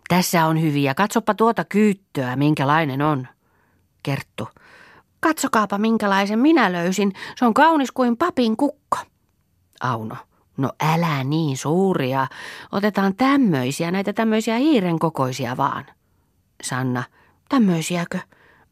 [0.08, 0.94] tässä on hyviä.
[0.94, 3.28] Katsopa tuota kyyttöä, minkälainen on.
[4.02, 4.48] Kerttu,
[5.20, 7.12] katsokaapa minkälaisen minä löysin.
[7.36, 8.98] Se on kaunis kuin papin kukko.
[9.80, 10.16] Auno,
[10.56, 12.26] no älä niin suuria.
[12.72, 15.86] Otetaan tämmöisiä, näitä tämmöisiä hiiren kokoisia vaan.
[16.62, 17.02] Sanna,
[17.48, 18.18] tämmöisiäkö?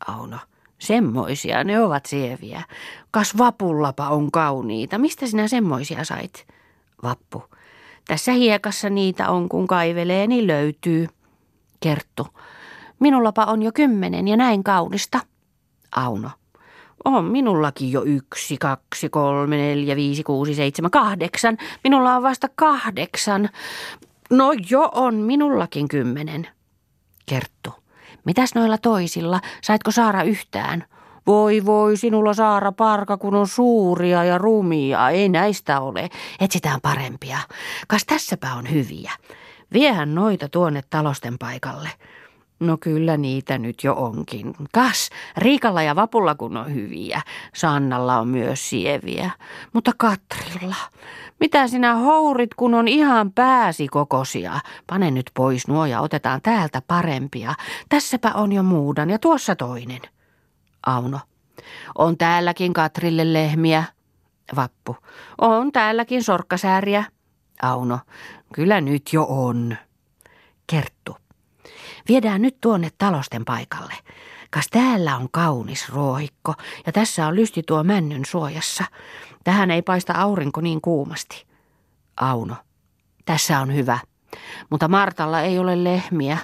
[0.09, 0.39] Auno,
[0.79, 2.63] Semmoisia ne ovat sieviä.
[3.11, 4.99] Kas vapullapa on kauniita.
[4.99, 6.47] Mistä sinä semmoisia sait?
[7.03, 7.45] Vappu.
[8.09, 11.07] Tässä hiekassa niitä on, kun kaivelee, niin löytyy.
[11.81, 12.27] Kerttu.
[13.01, 15.21] Minullapa on jo kymmenen ja näin kaunista.
[15.97, 16.31] Auno.
[17.05, 21.59] On minullakin jo yksi, kaksi, kolme, neljä, viisi, kuusi, seitsemän, kahdeksan.
[21.85, 23.49] Minulla on vasta kahdeksan.
[24.31, 26.49] No jo on minullakin kymmenen.
[27.27, 27.75] Kerttu.
[28.25, 29.41] Mitäs noilla toisilla?
[29.63, 30.85] Saitko Saara yhtään?
[31.27, 35.11] Voi voi, sinulla Saara parka, kun on suuria ja rumia.
[35.11, 36.09] Ei näistä ole.
[36.41, 37.39] Etsitään parempia.
[37.89, 39.13] Kas tässäpä on hyviä.
[39.73, 41.91] Viehän noita tuonne talosten paikalle.
[42.61, 44.55] No kyllä niitä nyt jo onkin.
[44.73, 47.23] Kas, Riikalla ja Vapulla kun on hyviä.
[47.55, 49.31] Sannalla on myös sieviä.
[49.73, 50.77] Mutta Katrilla,
[51.41, 54.61] mitä sinä hourit, kun on ihan pääsi kokosia?
[54.87, 57.55] Pane nyt pois nuo ja otetaan täältä parempia.
[57.89, 60.01] Tässäpä on jo muudan ja tuossa toinen.
[60.87, 61.21] Auno.
[61.99, 63.85] On täälläkin Katrille lehmiä.
[64.57, 64.97] Vappu.
[65.41, 67.05] On täälläkin sorkkasääriä.
[67.63, 67.99] Auno.
[68.53, 69.77] Kyllä nyt jo on.
[70.67, 71.26] Kerttu.
[72.09, 73.95] Viedään nyt tuonne talosten paikalle.
[74.51, 76.55] Kas täällä on kaunis ruohikko
[76.87, 78.85] ja tässä on lysti tuo männyn suojassa.
[79.45, 81.47] Tähän ei paista aurinko niin kuumasti.
[82.17, 82.57] Auno.
[83.25, 83.99] Tässä on hyvä.
[84.71, 86.39] Mutta Martalla ei ole lehmiä.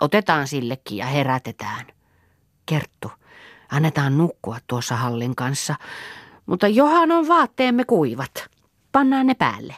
[0.00, 1.86] Otetaan sillekin ja herätetään.
[2.66, 3.12] Kerttu.
[3.70, 5.74] Annetaan nukkua tuossa hallin kanssa.
[6.46, 8.48] Mutta johan on vaatteemme kuivat.
[8.92, 9.74] Pannaan ne päälle.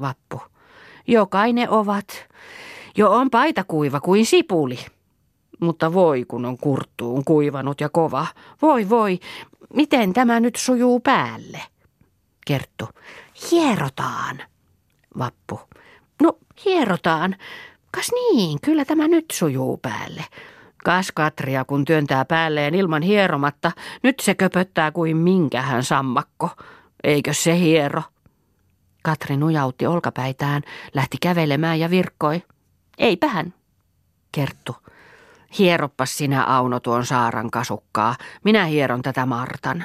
[0.00, 0.42] Vappu.
[1.06, 2.28] Jokainen ovat.
[2.98, 4.78] Jo on paita kuiva kuin sipuli.
[5.60, 8.26] Mutta voi kun on kurttuun kuivanut ja kova.
[8.62, 9.18] Voi voi,
[9.74, 11.60] miten tämä nyt sujuu päälle?
[12.46, 12.88] Kerttu.
[13.50, 14.42] Hierotaan.
[15.18, 15.60] Vappu.
[16.22, 17.36] No, hierotaan.
[17.90, 20.24] Kas niin, kyllä tämä nyt sujuu päälle.
[20.84, 26.50] Kas Katria, kun työntää päälleen ilman hieromatta, nyt se köpöttää kuin minkähän sammakko.
[27.04, 28.02] Eikö se hiero?
[29.02, 30.62] Katri nujautti olkapäitään,
[30.94, 32.42] lähti kävelemään ja virkkoi.
[32.98, 33.54] Eipähän.
[34.32, 34.76] Kerttu.
[35.58, 38.16] Hieroppas sinä Auno tuon Saaran kasukkaa.
[38.44, 39.84] Minä hieron tätä Martan.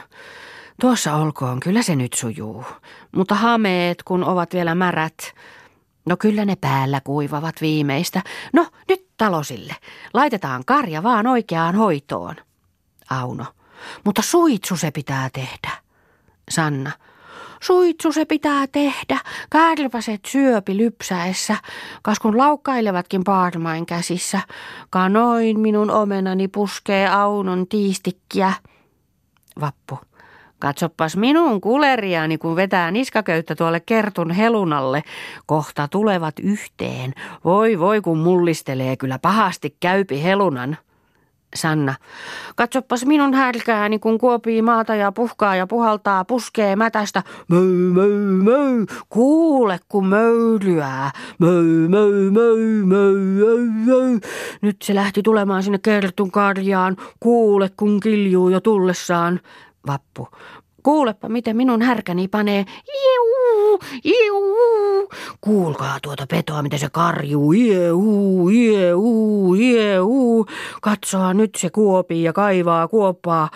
[0.82, 2.65] Tuossa olkoon, kyllä se nyt sujuu.
[3.15, 5.34] Mutta hameet, kun ovat vielä märät.
[6.06, 8.21] No kyllä ne päällä kuivavat viimeistä.
[8.54, 9.76] No nyt talosille.
[10.13, 12.36] Laitetaan karja vaan oikeaan hoitoon.
[13.10, 13.45] Auno.
[14.06, 15.71] Mutta suitsu se pitää tehdä.
[16.49, 16.91] Sanna.
[17.63, 21.56] Suitsu se pitää tehdä, kärpäset syöpi lypsäessä,
[22.02, 24.39] kas kun laukkailevatkin paarmain käsissä.
[24.89, 28.54] Kanoin minun omenani puskee aunon tiistikkiä.
[29.62, 29.99] Vappu.
[30.60, 35.04] Katsoppas minun kuleriani, kun vetää niskaköyttä tuolle kertun helunalle.
[35.45, 37.13] Kohta tulevat yhteen.
[37.43, 40.78] Voi voi, kun mullistelee kyllä pahasti käypi helunan.
[41.55, 41.95] Sanna.
[42.55, 47.23] Katsoppas minun härkääni, kun kuopii maata ja puhkaa ja puhaltaa, puskee mätästä.
[47.47, 48.85] Möy, möy, möy.
[49.09, 51.11] Kuule, kun möylyää.
[51.39, 54.19] Möy, möy, möy, möy, möy, möy.
[54.61, 56.97] Nyt se lähti tulemaan sinne kertun karjaan.
[57.19, 59.39] Kuule, kun kiljuu jo tullessaan.
[59.87, 60.27] Vappu.
[60.84, 62.65] Kuulepa, miten minun härkäni panee.
[62.93, 65.10] Iu, iu.
[65.41, 67.52] Kuulkaa tuota petoa, miten se karjuu.
[67.52, 70.46] Ieu, ieu, ieu.
[70.82, 73.50] Katsoa nyt se kuopii ja kaivaa kuoppaa.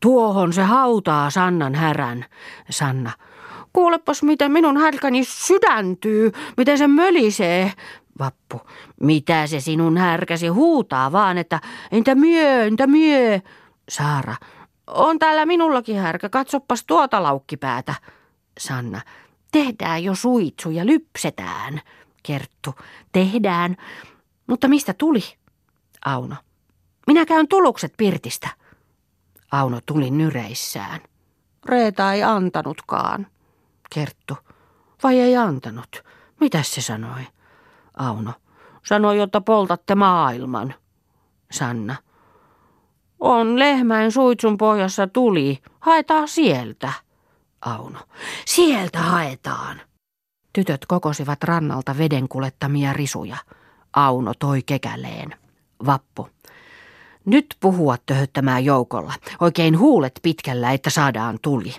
[0.00, 2.24] Tuohon se hautaa Sannan härän.
[2.70, 3.10] Sanna.
[3.72, 7.72] Kuulepas, miten minun härkäni sydäntyy, miten se mölisee.
[8.18, 8.60] Vappu.
[9.00, 11.60] Mitä se sinun härkäsi huutaa vaan, että
[11.92, 13.40] entä myö, entä myö.
[13.88, 14.34] Saara.
[14.86, 17.94] On täällä minullakin härkä, katsoppas tuota laukkipäätä.
[18.60, 19.00] Sanna,
[19.52, 21.80] tehdään jo suitsu ja lypsetään.
[22.22, 22.74] Kerttu,
[23.12, 23.76] tehdään.
[24.46, 25.20] Mutta mistä tuli?
[26.04, 26.36] Auno,
[27.06, 28.48] minä käyn tulukset Pirtistä.
[29.52, 31.00] Auno tuli nyreissään.
[31.66, 33.26] Reeta ei antanutkaan.
[33.94, 34.36] Kerttu,
[35.02, 36.04] vai ei antanut?
[36.40, 37.26] Mitäs se sanoi?
[37.96, 38.32] Auno,
[38.86, 40.74] sanoi, jotta poltatte maailman.
[41.50, 41.96] Sanna,
[43.24, 45.58] on lehmän suitsun pohjassa tuli.
[45.80, 46.92] Haetaan sieltä.
[47.60, 47.98] Auno.
[48.46, 49.80] Sieltä haetaan.
[50.52, 53.36] Tytöt kokosivat rannalta veden kulettamia risuja.
[53.92, 55.34] Auno toi kekäleen.
[55.86, 56.28] Vappu.
[57.24, 59.12] Nyt puhua töhöttämään joukolla.
[59.40, 61.72] Oikein huulet pitkällä, että saadaan tuli.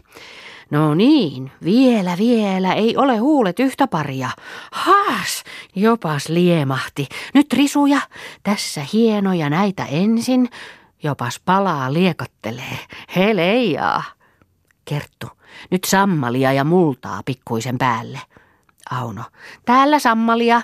[0.71, 4.29] No niin, vielä, vielä, ei ole huulet yhtä paria.
[4.71, 5.43] Haas,
[5.75, 7.07] jopas liemahti.
[7.33, 7.99] Nyt risuja,
[8.43, 10.49] tässä hienoja näitä ensin.
[11.05, 12.79] Jopas palaa liekottelee.
[13.15, 14.03] He leijaa.
[14.85, 15.29] Kerttu.
[15.71, 18.21] Nyt sammalia ja multaa pikkuisen päälle.
[18.91, 19.23] Auno.
[19.65, 20.61] Täällä sammalia.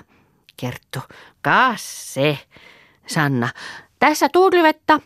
[0.56, 1.00] Kerttu.
[1.42, 2.38] Kasse.
[3.06, 3.48] Sanna.
[3.98, 5.00] Tässä tuurivetta.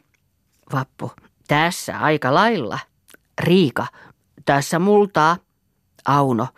[0.72, 1.12] Vappu.
[1.48, 2.78] Tässä aika lailla.
[3.40, 3.86] Riika.
[4.44, 5.36] Tässä multaa.
[6.04, 6.48] Auno.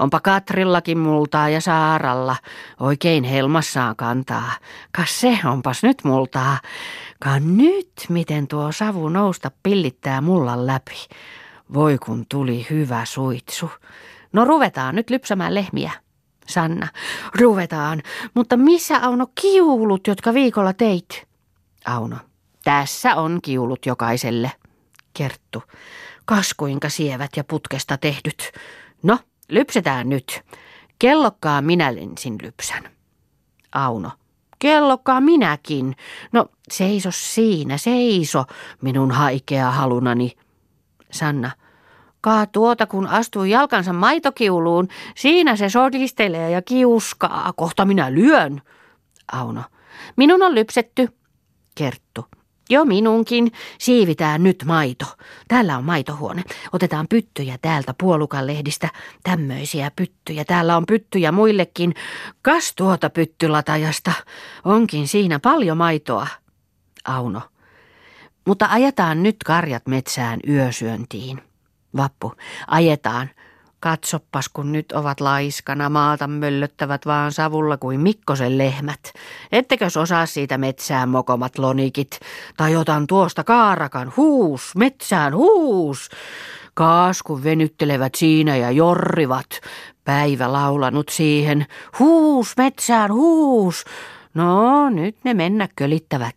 [0.00, 2.36] Onpa Katrillakin multaa ja Saaralla.
[2.80, 4.52] Oikein helmassaan kantaa.
[4.92, 6.58] Kas se, onpas nyt multaa.
[7.20, 11.08] Ka nyt, miten tuo savu nousta pillittää mullan läpi.
[11.74, 13.70] Voi kun tuli hyvä suitsu.
[14.32, 15.92] No ruvetaan nyt lypsämään lehmiä.
[16.46, 16.88] Sanna,
[17.40, 18.02] ruvetaan,
[18.34, 21.28] mutta missä Auno kiulut, jotka viikolla teit?
[21.84, 22.16] Auno,
[22.64, 24.52] tässä on kiulut jokaiselle.
[25.14, 25.62] Kerttu,
[26.24, 28.52] kas kuinka sievät ja putkesta tehdyt.
[29.02, 30.40] No, Lypsetään nyt.
[30.98, 32.88] Kellokkaa minä ensin lypsän.
[33.72, 34.10] Auno.
[34.58, 35.96] Kellokkaa minäkin.
[36.32, 38.44] No seiso siinä, seiso,
[38.82, 40.32] minun haikea halunani.
[41.10, 41.50] Sanna.
[42.20, 47.52] Kaa tuota, kun astuu jalkansa maitokiuluun, siinä se sodistelee ja kiuskaa.
[47.56, 48.62] Kohta minä lyön.
[49.32, 49.62] Auno.
[50.16, 51.08] Minun on lypsetty.
[51.74, 52.24] Kerttu.
[52.70, 53.52] Jo minunkin.
[53.78, 55.06] Siivitään nyt maito.
[55.48, 56.42] Täällä on maitohuone.
[56.72, 58.88] Otetaan pyttyjä täältä puolukan lehdistä.
[59.22, 60.44] Tämmöisiä pyttyjä.
[60.44, 61.94] Täällä on pyttyjä muillekin.
[62.42, 64.12] Kas tuota pyttylatajasta.
[64.64, 66.26] Onkin siinä paljon maitoa.
[67.04, 67.42] Auno.
[68.46, 71.42] Mutta ajetaan nyt karjat metsään yösyöntiin.
[71.96, 72.32] Vappu.
[72.66, 73.30] Ajetaan.
[73.84, 79.00] Katsoppas, kun nyt ovat laiskana, maata möllöttävät vaan savulla kuin Mikkosen lehmät.
[79.52, 82.20] Ettekös osaa siitä metsään mokomat lonikit?
[82.56, 86.10] Tai otan tuosta kaarakan, huus, metsään, huus.
[86.74, 89.46] Kaasku venyttelevät siinä ja jorrivat.
[90.04, 91.66] Päivä laulanut siihen,
[91.98, 93.84] huus, metsään, huus.
[94.34, 96.36] No, nyt ne mennä kölittävät.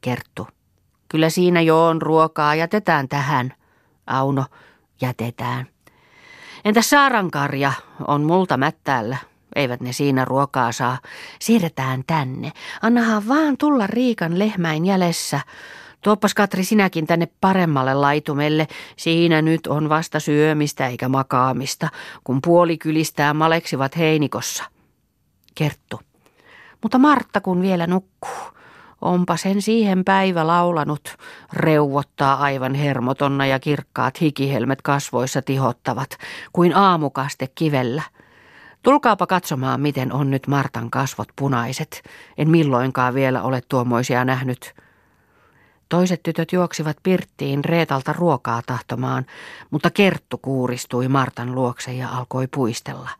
[0.00, 0.48] Kerttu.
[1.08, 3.54] Kyllä siinä jo on ruokaa, jätetään tähän.
[4.06, 4.44] Auno,
[5.00, 5.66] jätetään.
[6.64, 7.72] Entä saarankarja
[8.08, 9.16] on multa mättäällä?
[9.56, 10.98] Eivät ne siinä ruokaa saa.
[11.40, 12.52] Siirretään tänne.
[12.82, 15.40] Annahan vaan tulla Riikan lehmäin jäljessä.
[16.00, 18.66] Tuoppas Katri sinäkin tänne paremmalle laitumelle.
[18.96, 21.88] Siinä nyt on vasta syömistä eikä makaamista,
[22.24, 24.64] kun puoli kylistää maleksivat heinikossa.
[25.54, 26.00] Kerttu.
[26.82, 28.59] Mutta Martta kun vielä nukkuu.
[29.00, 31.16] Onpa sen siihen päivä laulanut,
[31.52, 36.16] reuvottaa aivan hermotonna ja kirkkaat hikihelmet kasvoissa tihottavat,
[36.52, 38.02] kuin aamukaste kivellä.
[38.82, 42.02] Tulkaapa katsomaan, miten on nyt Martan kasvot punaiset.
[42.38, 44.74] En milloinkaan vielä ole tuommoisia nähnyt.
[45.88, 49.26] Toiset tytöt juoksivat pirttiin Reetalta ruokaa tahtomaan,
[49.70, 53.10] mutta Kerttu kuuristui Martan luokse ja alkoi puistella.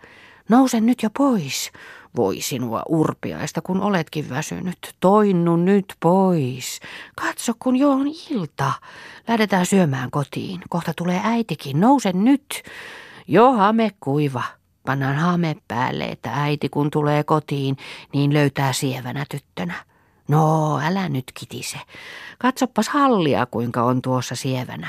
[0.48, 1.72] Nouse nyt jo pois,
[2.16, 4.78] voi sinua urpiaista, kun oletkin väsynyt.
[5.00, 6.80] Toinnu nyt pois.
[7.16, 8.72] Katso, kun jo on ilta.
[9.28, 10.60] Lähdetään syömään kotiin.
[10.68, 11.80] Kohta tulee äitikin.
[11.80, 12.62] Nouse nyt.
[13.28, 14.42] Jo hame kuiva.
[14.86, 17.76] Pannaan hame päälle, että äiti kun tulee kotiin,
[18.12, 19.89] niin löytää sievänä tyttönä.
[20.30, 21.78] No, älä nyt kitise.
[22.38, 24.86] Katsopas hallia, kuinka on tuossa sievänä.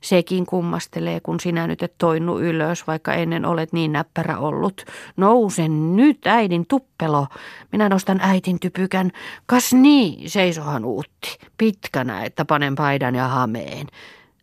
[0.00, 4.84] Sekin kummastelee, kun sinä nyt et toinnu ylös, vaikka ennen olet niin näppärä ollut.
[5.16, 7.26] Nousen nyt, äidin tuppelo.
[7.72, 9.10] Minä nostan äitin typykän.
[9.46, 11.38] Kas niin, seisohan uutti.
[11.58, 13.86] Pitkänä, että panen paidan ja hameen.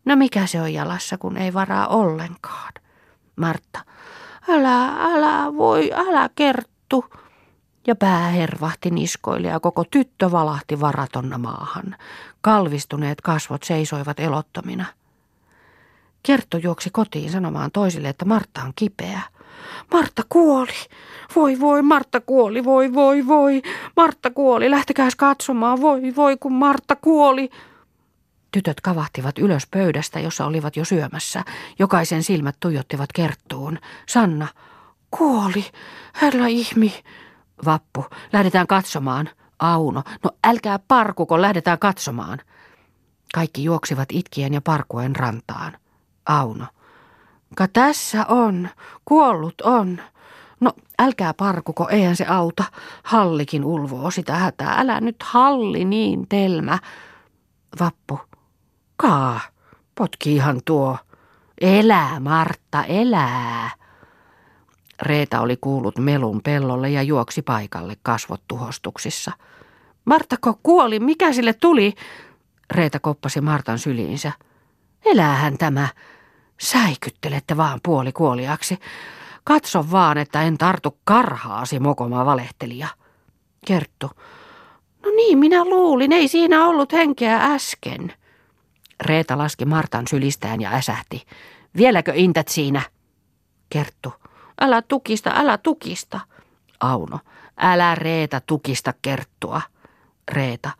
[0.04, 2.72] No mikä se on jalassa, kun ei varaa ollenkaan?
[3.36, 3.80] Martta.
[4.48, 7.04] Älä, älä, voi, älä kerttu
[7.86, 11.96] ja pää hervahti niskoille ja koko tyttö valahti varatonna maahan.
[12.40, 14.84] Kalvistuneet kasvot seisoivat elottomina.
[16.22, 19.20] Kerttu juoksi kotiin sanomaan toisille, että Martta on kipeä.
[19.92, 20.72] Martta kuoli.
[21.36, 23.62] Voi voi, Martta kuoli, voi voi voi.
[23.96, 27.50] Martta kuoli, lähtekääs katsomaan, voi voi, kun Martta kuoli.
[28.52, 31.44] Tytöt kavahtivat ylös pöydästä, jossa olivat jo syömässä.
[31.78, 33.78] Jokaisen silmät tuijottivat Kerttuun.
[34.08, 34.48] Sanna,
[35.10, 35.64] kuoli,
[36.22, 36.92] herra ihmi.
[37.64, 39.28] Vappu, lähdetään katsomaan.
[39.58, 42.38] Auno, no älkää parkuko, lähdetään katsomaan.
[43.34, 45.76] Kaikki juoksivat itkien ja parkuen rantaan.
[46.26, 46.66] Auno,
[47.56, 48.68] ka tässä on,
[49.04, 50.00] kuollut on.
[50.60, 52.64] No älkää parkuko, eihän se auta.
[53.02, 54.74] Hallikin ulvoo sitä hätää.
[54.78, 56.78] Älä nyt halli niin, Telmä.
[57.80, 58.20] Vappu,
[58.96, 59.40] kaa,
[59.94, 60.98] potkiihan tuo.
[61.60, 63.70] Elää, Martta, elää.
[65.02, 69.32] Reeta oli kuullut melun pellolle ja juoksi paikalle kasvot tuhostuksissa.
[70.04, 71.94] Marttako kuoli, mikä sille tuli?
[72.70, 74.32] Reeta koppasi Martan syliinsä.
[75.04, 75.88] Eläähän tämä.
[76.60, 78.78] Säikyttelette vaan puoli kuoliaksi.
[79.44, 82.88] Katso vaan, että en tartu karhaasi, mokoma valehtelija.
[83.66, 84.10] Kerttu.
[85.02, 88.12] No niin, minä luulin, ei siinä ollut henkeä äsken.
[89.00, 91.22] Reeta laski Martan sylistään ja äsähti.
[91.76, 92.82] Vieläkö intät siinä?
[93.70, 94.12] Kerttu.
[94.60, 96.20] Älä tukista, älä tukista.
[96.80, 97.18] Auno,
[97.56, 99.62] älä Reeta tukista kerttua.
[100.32, 100.70] Reeta,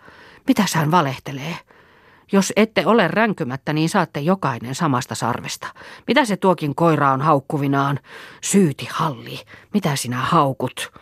[0.48, 1.56] mitä hän valehtelee?
[2.32, 5.66] Jos ette ole ränkymättä, niin saatte jokainen samasta sarvesta.
[6.06, 7.98] Mitä se tuokin koira on haukkuvinaan?
[8.40, 9.40] Syyti halli,
[9.74, 10.92] mitä sinä haukut?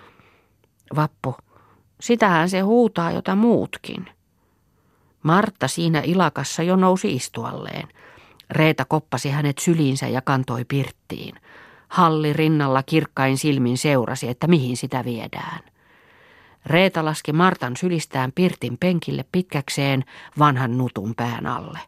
[0.97, 1.37] Vappu,
[2.01, 4.07] sitähän se huutaa jota muutkin.
[5.23, 7.89] Martta siinä ilakassa jo nousi istualleen.
[8.51, 11.35] Reeta koppasi hänet syliinsä ja kantoi pirttiin.
[11.91, 15.61] Halli rinnalla kirkkain silmin seurasi, että mihin sitä viedään.
[16.67, 20.05] Reeta laski Martan sylistään Pirtin penkille pitkäkseen
[20.39, 21.79] vanhan nutun pään alle.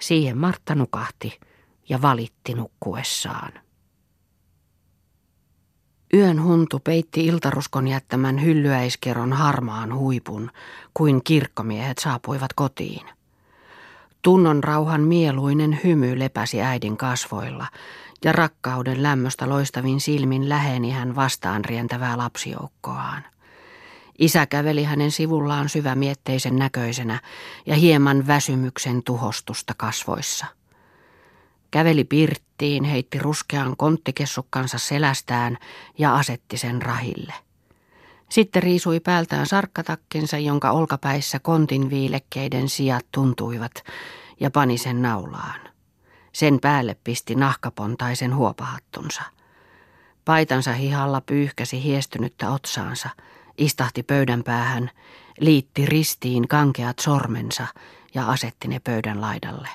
[0.00, 1.40] Siihen Martta nukahti
[1.88, 3.52] ja valitti nukkuessaan.
[6.14, 10.50] Yön huntu peitti iltaruskon jättämän hyllyäiskeron harmaan huipun,
[10.94, 13.06] kuin kirkkomiehet saapuivat kotiin.
[14.22, 17.66] Tunnon rauhan mieluinen hymy lepäsi äidin kasvoilla,
[18.24, 23.24] ja rakkauden lämmöstä loistavin silmin läheni hän vastaan rientävää lapsijoukkoaan.
[24.18, 27.20] Isä käveli hänen sivullaan syvämietteisen näköisenä
[27.66, 30.46] ja hieman väsymyksen tuhostusta kasvoissa.
[31.70, 35.58] Käveli pirttiin, heitti ruskean konttikessukkansa selästään
[35.98, 37.34] ja asetti sen rahille.
[38.28, 43.72] Sitten riisui päältään sarkkatakkinsa, jonka olkapäissä kontin viilekkeiden sijat tuntuivat,
[44.40, 45.67] ja pani sen naulaan.
[46.38, 49.22] Sen päälle pisti nahkapontaisen huopahattunsa.
[50.24, 53.08] Paitansa hihalla pyyhkäsi hiestynyttä otsaansa,
[53.56, 54.90] istahti pöydän päähän,
[55.40, 57.66] liitti ristiin kankeat sormensa
[58.14, 59.68] ja asetti ne pöydän laidalle.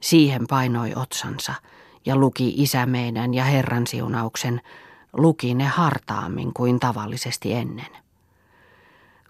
[0.00, 1.54] Siihen painoi otsansa
[2.06, 4.60] ja luki isämeinän ja Herran siunauksen,
[5.12, 7.96] luki ne hartaammin kuin tavallisesti ennen.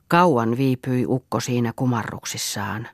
[0.08, 2.88] Kauan viipyi ukko siinä kumarruksissaan.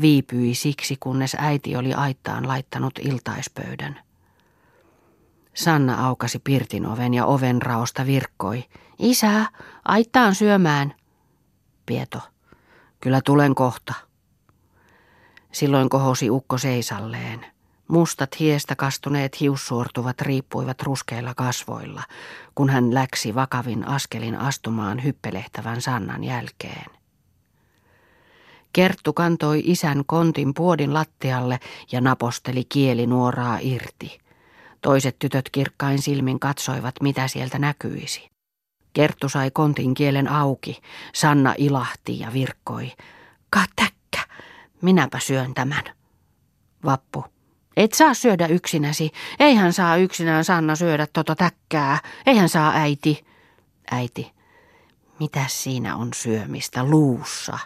[0.00, 4.00] Viipyi siksi, kunnes äiti oli aittaan laittanut iltaispöydän.
[5.54, 8.64] Sanna aukasi pirtin oven ja oven raosta virkkoi.
[8.98, 9.46] Isä,
[9.84, 10.94] aittaan syömään.
[11.86, 12.20] Pieto,
[13.00, 13.94] kyllä tulen kohta.
[15.52, 17.46] Silloin kohosi ukko seisalleen.
[17.88, 22.02] Mustat hiestä kastuneet hiussuortuvat riippuivat ruskeilla kasvoilla,
[22.54, 26.97] kun hän läksi vakavin askelin astumaan hyppelehtävän Sannan jälkeen.
[28.72, 31.60] Kerttu kantoi isän kontin puodin lattialle
[31.92, 34.18] ja naposteli kielinuoraa irti.
[34.80, 38.28] Toiset tytöt kirkkain silmin katsoivat, mitä sieltä näkyisi.
[38.92, 40.80] Kerttu sai kontin kielen auki.
[41.14, 42.92] Sanna ilahti ja virkkoi.
[43.50, 44.20] Katäkkä,
[44.82, 45.84] minäpä syön tämän.
[46.84, 47.24] Vappu.
[47.76, 49.10] Et saa syödä yksinäsi.
[49.40, 51.98] Eihän saa yksinään Sanna syödä tota täkkää.
[52.26, 53.24] Eihän saa äiti.
[53.90, 54.32] Äiti.
[55.20, 57.58] Mitä siinä on syömistä luussa?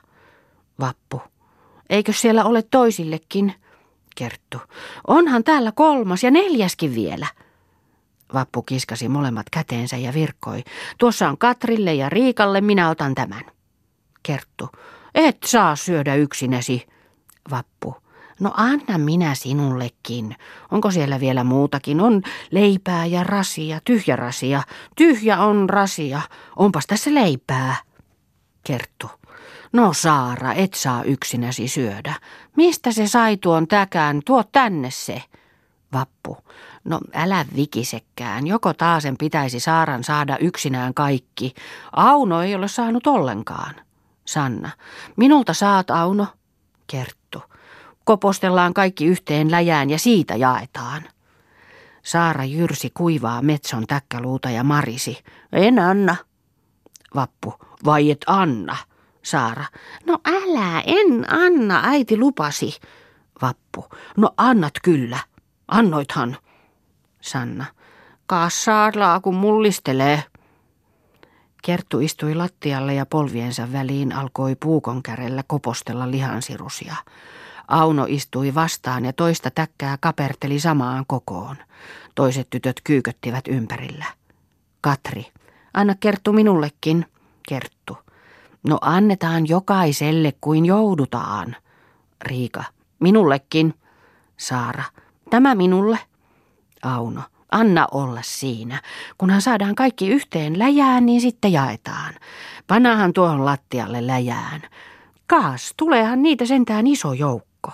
[0.83, 1.23] Vappu.
[1.91, 3.55] Eikö siellä ole toisillekin?
[4.17, 4.59] Kerttu.
[5.07, 7.27] Onhan täällä kolmas ja neljäskin vielä.
[8.35, 10.65] Vappu kiskasi molemmat käteensä ja virkkoi.
[10.99, 13.45] Tuossa on Katrille ja Riikalle, minä otan tämän.
[14.23, 14.69] Kerttu.
[15.15, 16.87] Et saa syödä yksinäsi.
[17.51, 17.95] Vappu.
[18.41, 20.37] No anna minä sinullekin.
[20.71, 22.01] Onko siellä vielä muutakin?
[22.01, 24.63] On leipää ja rasia, tyhjä rasia.
[24.97, 26.21] Tyhjä on rasia.
[26.57, 27.77] Onpas tässä leipää.
[28.65, 29.11] Kerttu.
[29.73, 32.15] No Saara, et saa yksinäsi syödä.
[32.57, 34.21] Mistä se sai tuon täkään?
[34.25, 35.23] Tuo tänne se.
[35.93, 36.37] Vappu.
[36.85, 38.47] No älä vikisekään.
[38.47, 41.55] Joko taasen pitäisi Saaran saada yksinään kaikki.
[41.93, 43.75] Auno ei ole saanut ollenkaan.
[44.25, 44.71] Sanna.
[45.17, 46.27] Minulta saat, Auno.
[46.87, 47.43] Kerttu.
[48.05, 51.03] Kopostellaan kaikki yhteen läjään ja siitä jaetaan.
[52.03, 55.19] Saara jyrsi kuivaa metson täkkäluuta ja marisi.
[55.53, 56.17] En anna.
[57.15, 57.55] Vappu.
[57.85, 58.77] Vai et anna?
[59.23, 59.65] Saara.
[60.07, 62.81] No älä, en anna, äiti lupasi.
[63.43, 63.85] Vappu.
[64.17, 65.19] No annat kyllä.
[65.69, 66.37] Annoithan.
[67.21, 67.65] Sanna.
[68.27, 70.25] Kassaarlaa, kun mullistelee.
[71.63, 76.97] Kerttu istui lattialle ja polviensa väliin alkoi puukon kärellä kopostella lihansirusia.
[77.69, 81.57] Auno istui vastaan ja toista täkkää kaperteli samaan kokoon.
[82.15, 84.07] Toiset tytöt kyyköttivät ympärillä.
[84.81, 85.27] Katri,
[85.75, 87.07] anna Kerttu minullekin.
[87.49, 88.02] Kerttu.
[88.63, 91.57] No annetaan jokaiselle kuin joudutaan.
[92.25, 92.65] Riika.
[92.99, 93.75] Minullekin.
[94.37, 94.85] Saara.
[95.31, 95.99] Tämä minulle.
[96.83, 97.23] Auno.
[97.53, 98.83] Anna olla siinä.
[99.19, 102.15] Kunhan saadaan kaikki yhteen läjään, niin sitten jaetaan.
[102.67, 104.63] Panahan tuohon lattialle läjään.
[105.27, 107.73] Kaas, tuleehan niitä sentään iso joukko.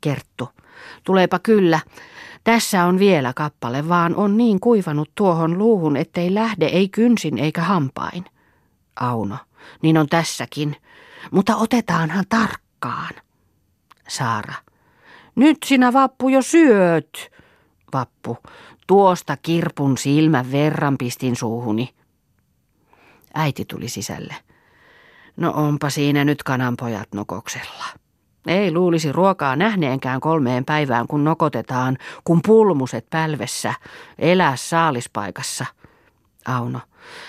[0.00, 0.48] Kerttu.
[1.04, 1.80] Tuleepa kyllä.
[2.44, 7.62] Tässä on vielä kappale, vaan on niin kuivanut tuohon luuhun, ettei lähde ei kynsin eikä
[7.62, 8.24] hampain.
[9.00, 9.36] Auno.
[9.82, 10.76] Niin on tässäkin.
[11.30, 13.14] Mutta otetaanhan tarkkaan.
[14.08, 14.54] Saara.
[15.34, 17.30] Nyt sinä vappu jo syöt.
[17.92, 18.38] Vappu.
[18.86, 21.94] Tuosta kirpun silmän verran pistin suuhuni.
[23.34, 24.34] Äiti tuli sisälle.
[25.36, 27.84] No onpa siinä nyt kananpojat nokoksella.
[28.46, 33.74] Ei luulisi ruokaa nähneenkään kolmeen päivään, kun nokotetaan, kun pulmuset pälvessä,
[34.18, 35.66] elää saalispaikassa.
[36.44, 36.80] Auno.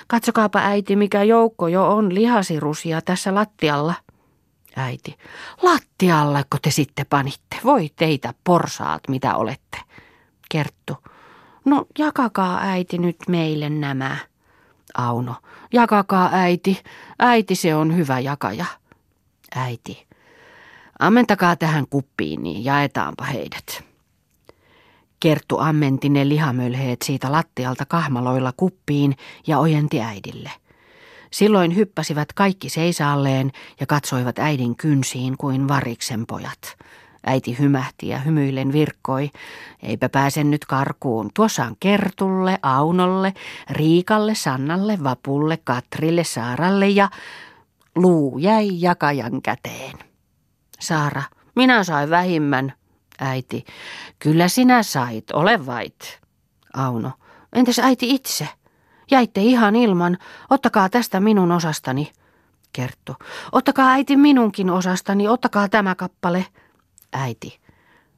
[0.07, 3.93] Katsokaapa äiti, mikä joukko jo on lihasirusia tässä lattialla.
[4.75, 5.17] Äiti.
[5.61, 7.57] Lattiallako te sitten panitte?
[7.63, 9.77] Voi teitä porsaat, mitä olette.
[10.49, 10.97] Kerttu.
[11.65, 14.17] No jakakaa äiti nyt meille nämä.
[14.93, 15.35] Auno.
[15.73, 16.83] Jakakaa äiti.
[17.19, 18.65] Äiti se on hyvä jakaja.
[19.55, 20.07] Äiti.
[20.99, 23.92] Ammentakaa tähän kuppiin, niin jaetaanpa heidät.
[25.23, 29.15] Kerttu ammenti ne lihamölheet siitä lattialta kahmaloilla kuppiin
[29.47, 30.51] ja ojenti äidille.
[31.31, 36.77] Silloin hyppäsivät kaikki seisaalleen ja katsoivat äidin kynsiin kuin variksen pojat.
[37.25, 39.29] Äiti hymähti ja hymyillen virkkoi.
[39.83, 41.29] Eipä pääse nyt karkuun.
[41.33, 43.33] Tuossa on Kertulle, Aunolle,
[43.69, 47.09] Riikalle, Sannalle, Vapulle, Katrille, Saaralle ja
[47.95, 49.99] luu jäi jakajan käteen.
[50.79, 51.23] Saara,
[51.55, 52.73] minä sain vähimmän.
[53.25, 53.65] Äiti,
[54.19, 56.19] kyllä sinä sait, ole vait.
[56.73, 57.11] Auno,
[57.53, 58.47] entäs äiti itse?
[59.11, 60.17] Jäitte ihan ilman,
[60.49, 62.11] ottakaa tästä minun osastani.
[62.73, 63.15] Kerttu,
[63.51, 66.45] ottakaa äiti minunkin osastani, ottakaa tämä kappale.
[67.13, 67.59] Äiti,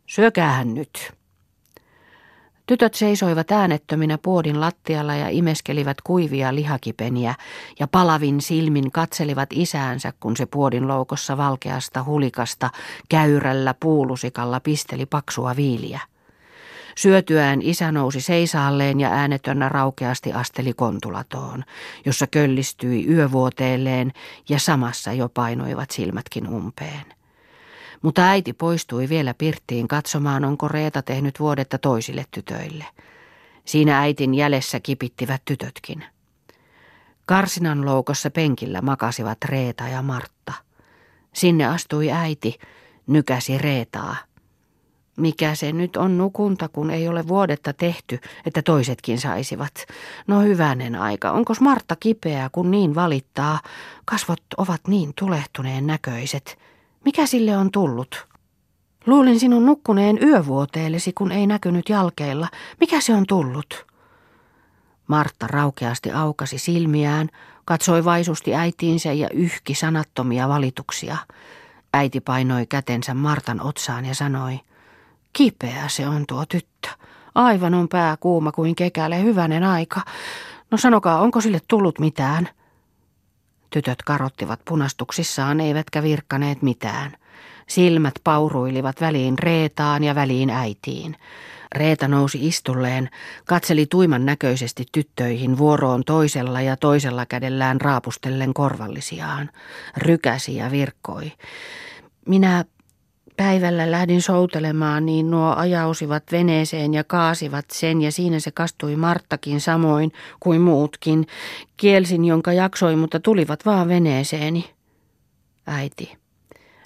[0.05, 1.13] syökäähän nyt.
[2.65, 7.35] Tytöt seisoivat äänettöminä puodin lattialla ja imeskelivät kuivia lihakipeniä
[7.79, 12.69] ja palavin silmin katselivat isäänsä, kun se puodin loukossa valkeasta hulikasta
[13.09, 15.99] käyrällä puulusikalla pisteli paksua viiliä.
[16.97, 21.63] Syötyään isä nousi seisaalleen ja äänetönnä raukeasti asteli kontulatoon,
[22.05, 24.11] jossa köllistyi yövuoteelleen
[24.49, 27.14] ja samassa jo painoivat silmätkin umpeen.
[28.05, 32.85] Mutta äiti poistui vielä pirttiin katsomaan, onko Reeta tehnyt vuodetta toisille tytöille.
[33.65, 36.05] Siinä äitin jäljessä kipittivät tytötkin.
[37.25, 40.53] Karsinan loukossa penkillä makasivat Reeta ja Martta.
[41.33, 42.59] Sinne astui äiti,
[43.07, 44.15] nykäsi Reetaa.
[45.17, 49.73] Mikä se nyt on nukunta, kun ei ole vuodetta tehty, että toisetkin saisivat?
[50.27, 53.59] No hyvänen aika, onko Martta kipeä, kun niin valittaa?
[54.05, 56.64] Kasvot ovat niin tulehtuneen näköiset.
[57.05, 58.27] Mikä sille on tullut?
[59.05, 62.47] Luulin sinun nukkuneen yövuoteellesi, kun ei näkynyt jalkeilla.
[62.79, 63.85] Mikä se on tullut?
[65.07, 67.29] Martta raukeasti aukasi silmiään,
[67.65, 71.17] katsoi vaisusti äitiinsä ja yhki sanattomia valituksia.
[71.93, 74.59] Äiti painoi kätensä Martan otsaan ja sanoi,
[75.33, 76.89] kipeä se on tuo tyttö.
[77.35, 80.01] Aivan on pää kuuma kuin kekäle, hyvänen aika.
[80.71, 82.49] No sanokaa, onko sille tullut mitään?
[83.75, 87.11] Tytöt karottivat punastuksissaan, eivätkä virkkaneet mitään.
[87.67, 91.15] Silmät pauruilivat väliin Reetaan ja väliin äitiin.
[91.75, 93.09] Reeta nousi istulleen,
[93.45, 99.49] katseli tuiman näköisesti tyttöihin vuoroon toisella ja toisella kädellään raapustellen korvallisiaan.
[99.97, 101.31] Rykäsi ja virkkoi.
[102.25, 102.65] Minä
[103.37, 109.61] Päivällä lähdin soutelemaan, niin nuo ajausivat veneeseen ja kaasivat sen ja siinä se kastui Marttakin
[109.61, 111.27] samoin kuin muutkin.
[111.77, 114.69] Kielsin, jonka jaksoi, mutta tulivat vaan veneeseeni.
[115.67, 116.17] Äiti.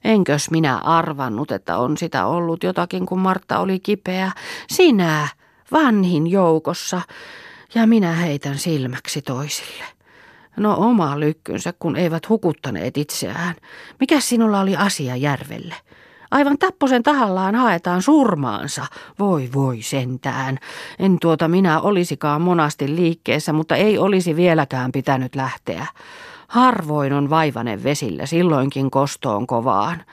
[0.04, 4.32] Enkös minä arvannut, että on sitä ollut jotakin, kun Martta oli kipeä.
[4.70, 5.28] Sinä,
[5.72, 7.02] vanhin joukossa,
[7.76, 9.84] ja minä heitän silmäksi toisille.
[10.58, 13.56] No oma lykkynsä, kun eivät hukuttaneet itseään.
[14.00, 15.76] Mikä sinulla oli asia järvelle?
[16.32, 18.86] Aivan tapposen tahallaan haetaan surmaansa.
[19.20, 20.58] Voi voi sentään.
[21.00, 25.88] En tuota minä olisikaan monasti liikkeessä, mutta ei olisi vieläkään pitänyt lähteä.
[26.48, 30.04] Harvoin on vaivanen vesillä, silloinkin kostoon kovaan.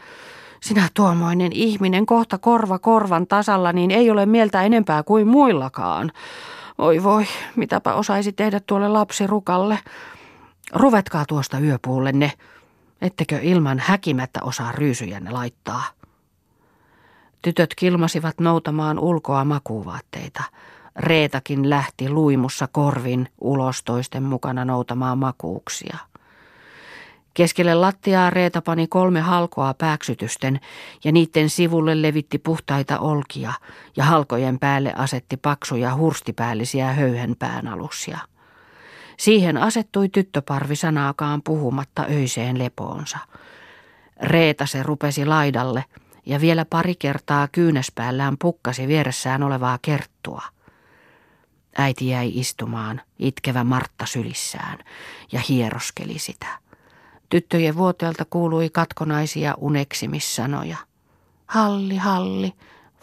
[0.60, 6.12] Sinä tuomoinen ihminen kohta korva korvan tasalla, niin ei ole mieltä enempää kuin muillakaan.
[6.78, 9.78] Oi voi, mitäpä osaisi tehdä tuolle lapsirukalle.
[10.72, 12.32] Ruvetkaa tuosta yöpuullenne,
[13.02, 15.84] ettekö ilman häkimättä osaa ryysyjänne laittaa.
[17.43, 20.43] Tytöt kilmasivat noutamaan ulkoa makuuvaatteita.
[20.97, 25.99] Reetakin lähti luimussa korvin ulos toisten mukana noutamaan makuuksia.
[27.34, 30.61] Keskelle lattiaa Reeta pani kolme halkoa pääksytysten
[31.05, 33.53] ja niiden sivulle levitti puhtaita olkia
[33.97, 38.18] ja halkojen päälle asetti paksuja hurstipäällisiä höyhenpään aluksia.
[39.16, 43.18] Siihen asettui tyttöparvi sanaakaan puhumatta öiseen lepoonsa.
[44.22, 45.84] Reeta se rupesi laidalle–
[46.27, 50.43] ja vielä pari kertaa kyynäspäällään pukkasi vieressään olevaa kerttua.
[51.79, 54.79] Äiti jäi istumaan, itkevä Martta sylissään,
[55.33, 56.47] ja hieroskeli sitä.
[57.29, 60.77] Tyttöjen vuoteelta kuului katkonaisia uneksimissanoja.
[61.47, 62.53] Halli, halli,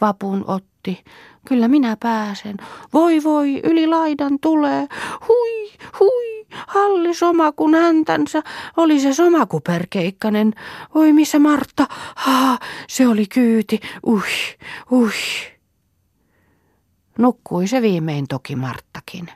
[0.01, 1.03] vapun otti,
[1.47, 2.57] kyllä minä pääsen.
[2.93, 4.87] Voi voi, yli laidan tulee,
[5.27, 6.33] hui, hui.
[6.67, 8.41] Halli Somakun häntänsä
[8.77, 10.53] oli se Somakuperkeikkanen.
[10.95, 11.87] Oi missä Martta?
[12.15, 13.79] Ha, se oli kyyti.
[14.05, 14.21] Ui,
[14.91, 15.11] ui.
[17.17, 19.29] Nukkui se viimein toki Marttakin.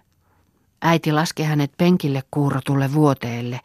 [0.82, 3.60] Äiti laski hänet penkille kuurotulle vuoteelle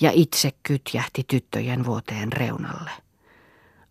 [0.00, 2.90] ja itse kytjähti tyttöjen vuoteen reunalle.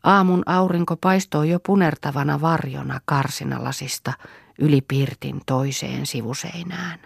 [0.04, 4.14] Aamun aurinko paistoi jo punertavana varjona karsinalasista
[4.60, 7.00] yli pirtin toiseen sivuseinään.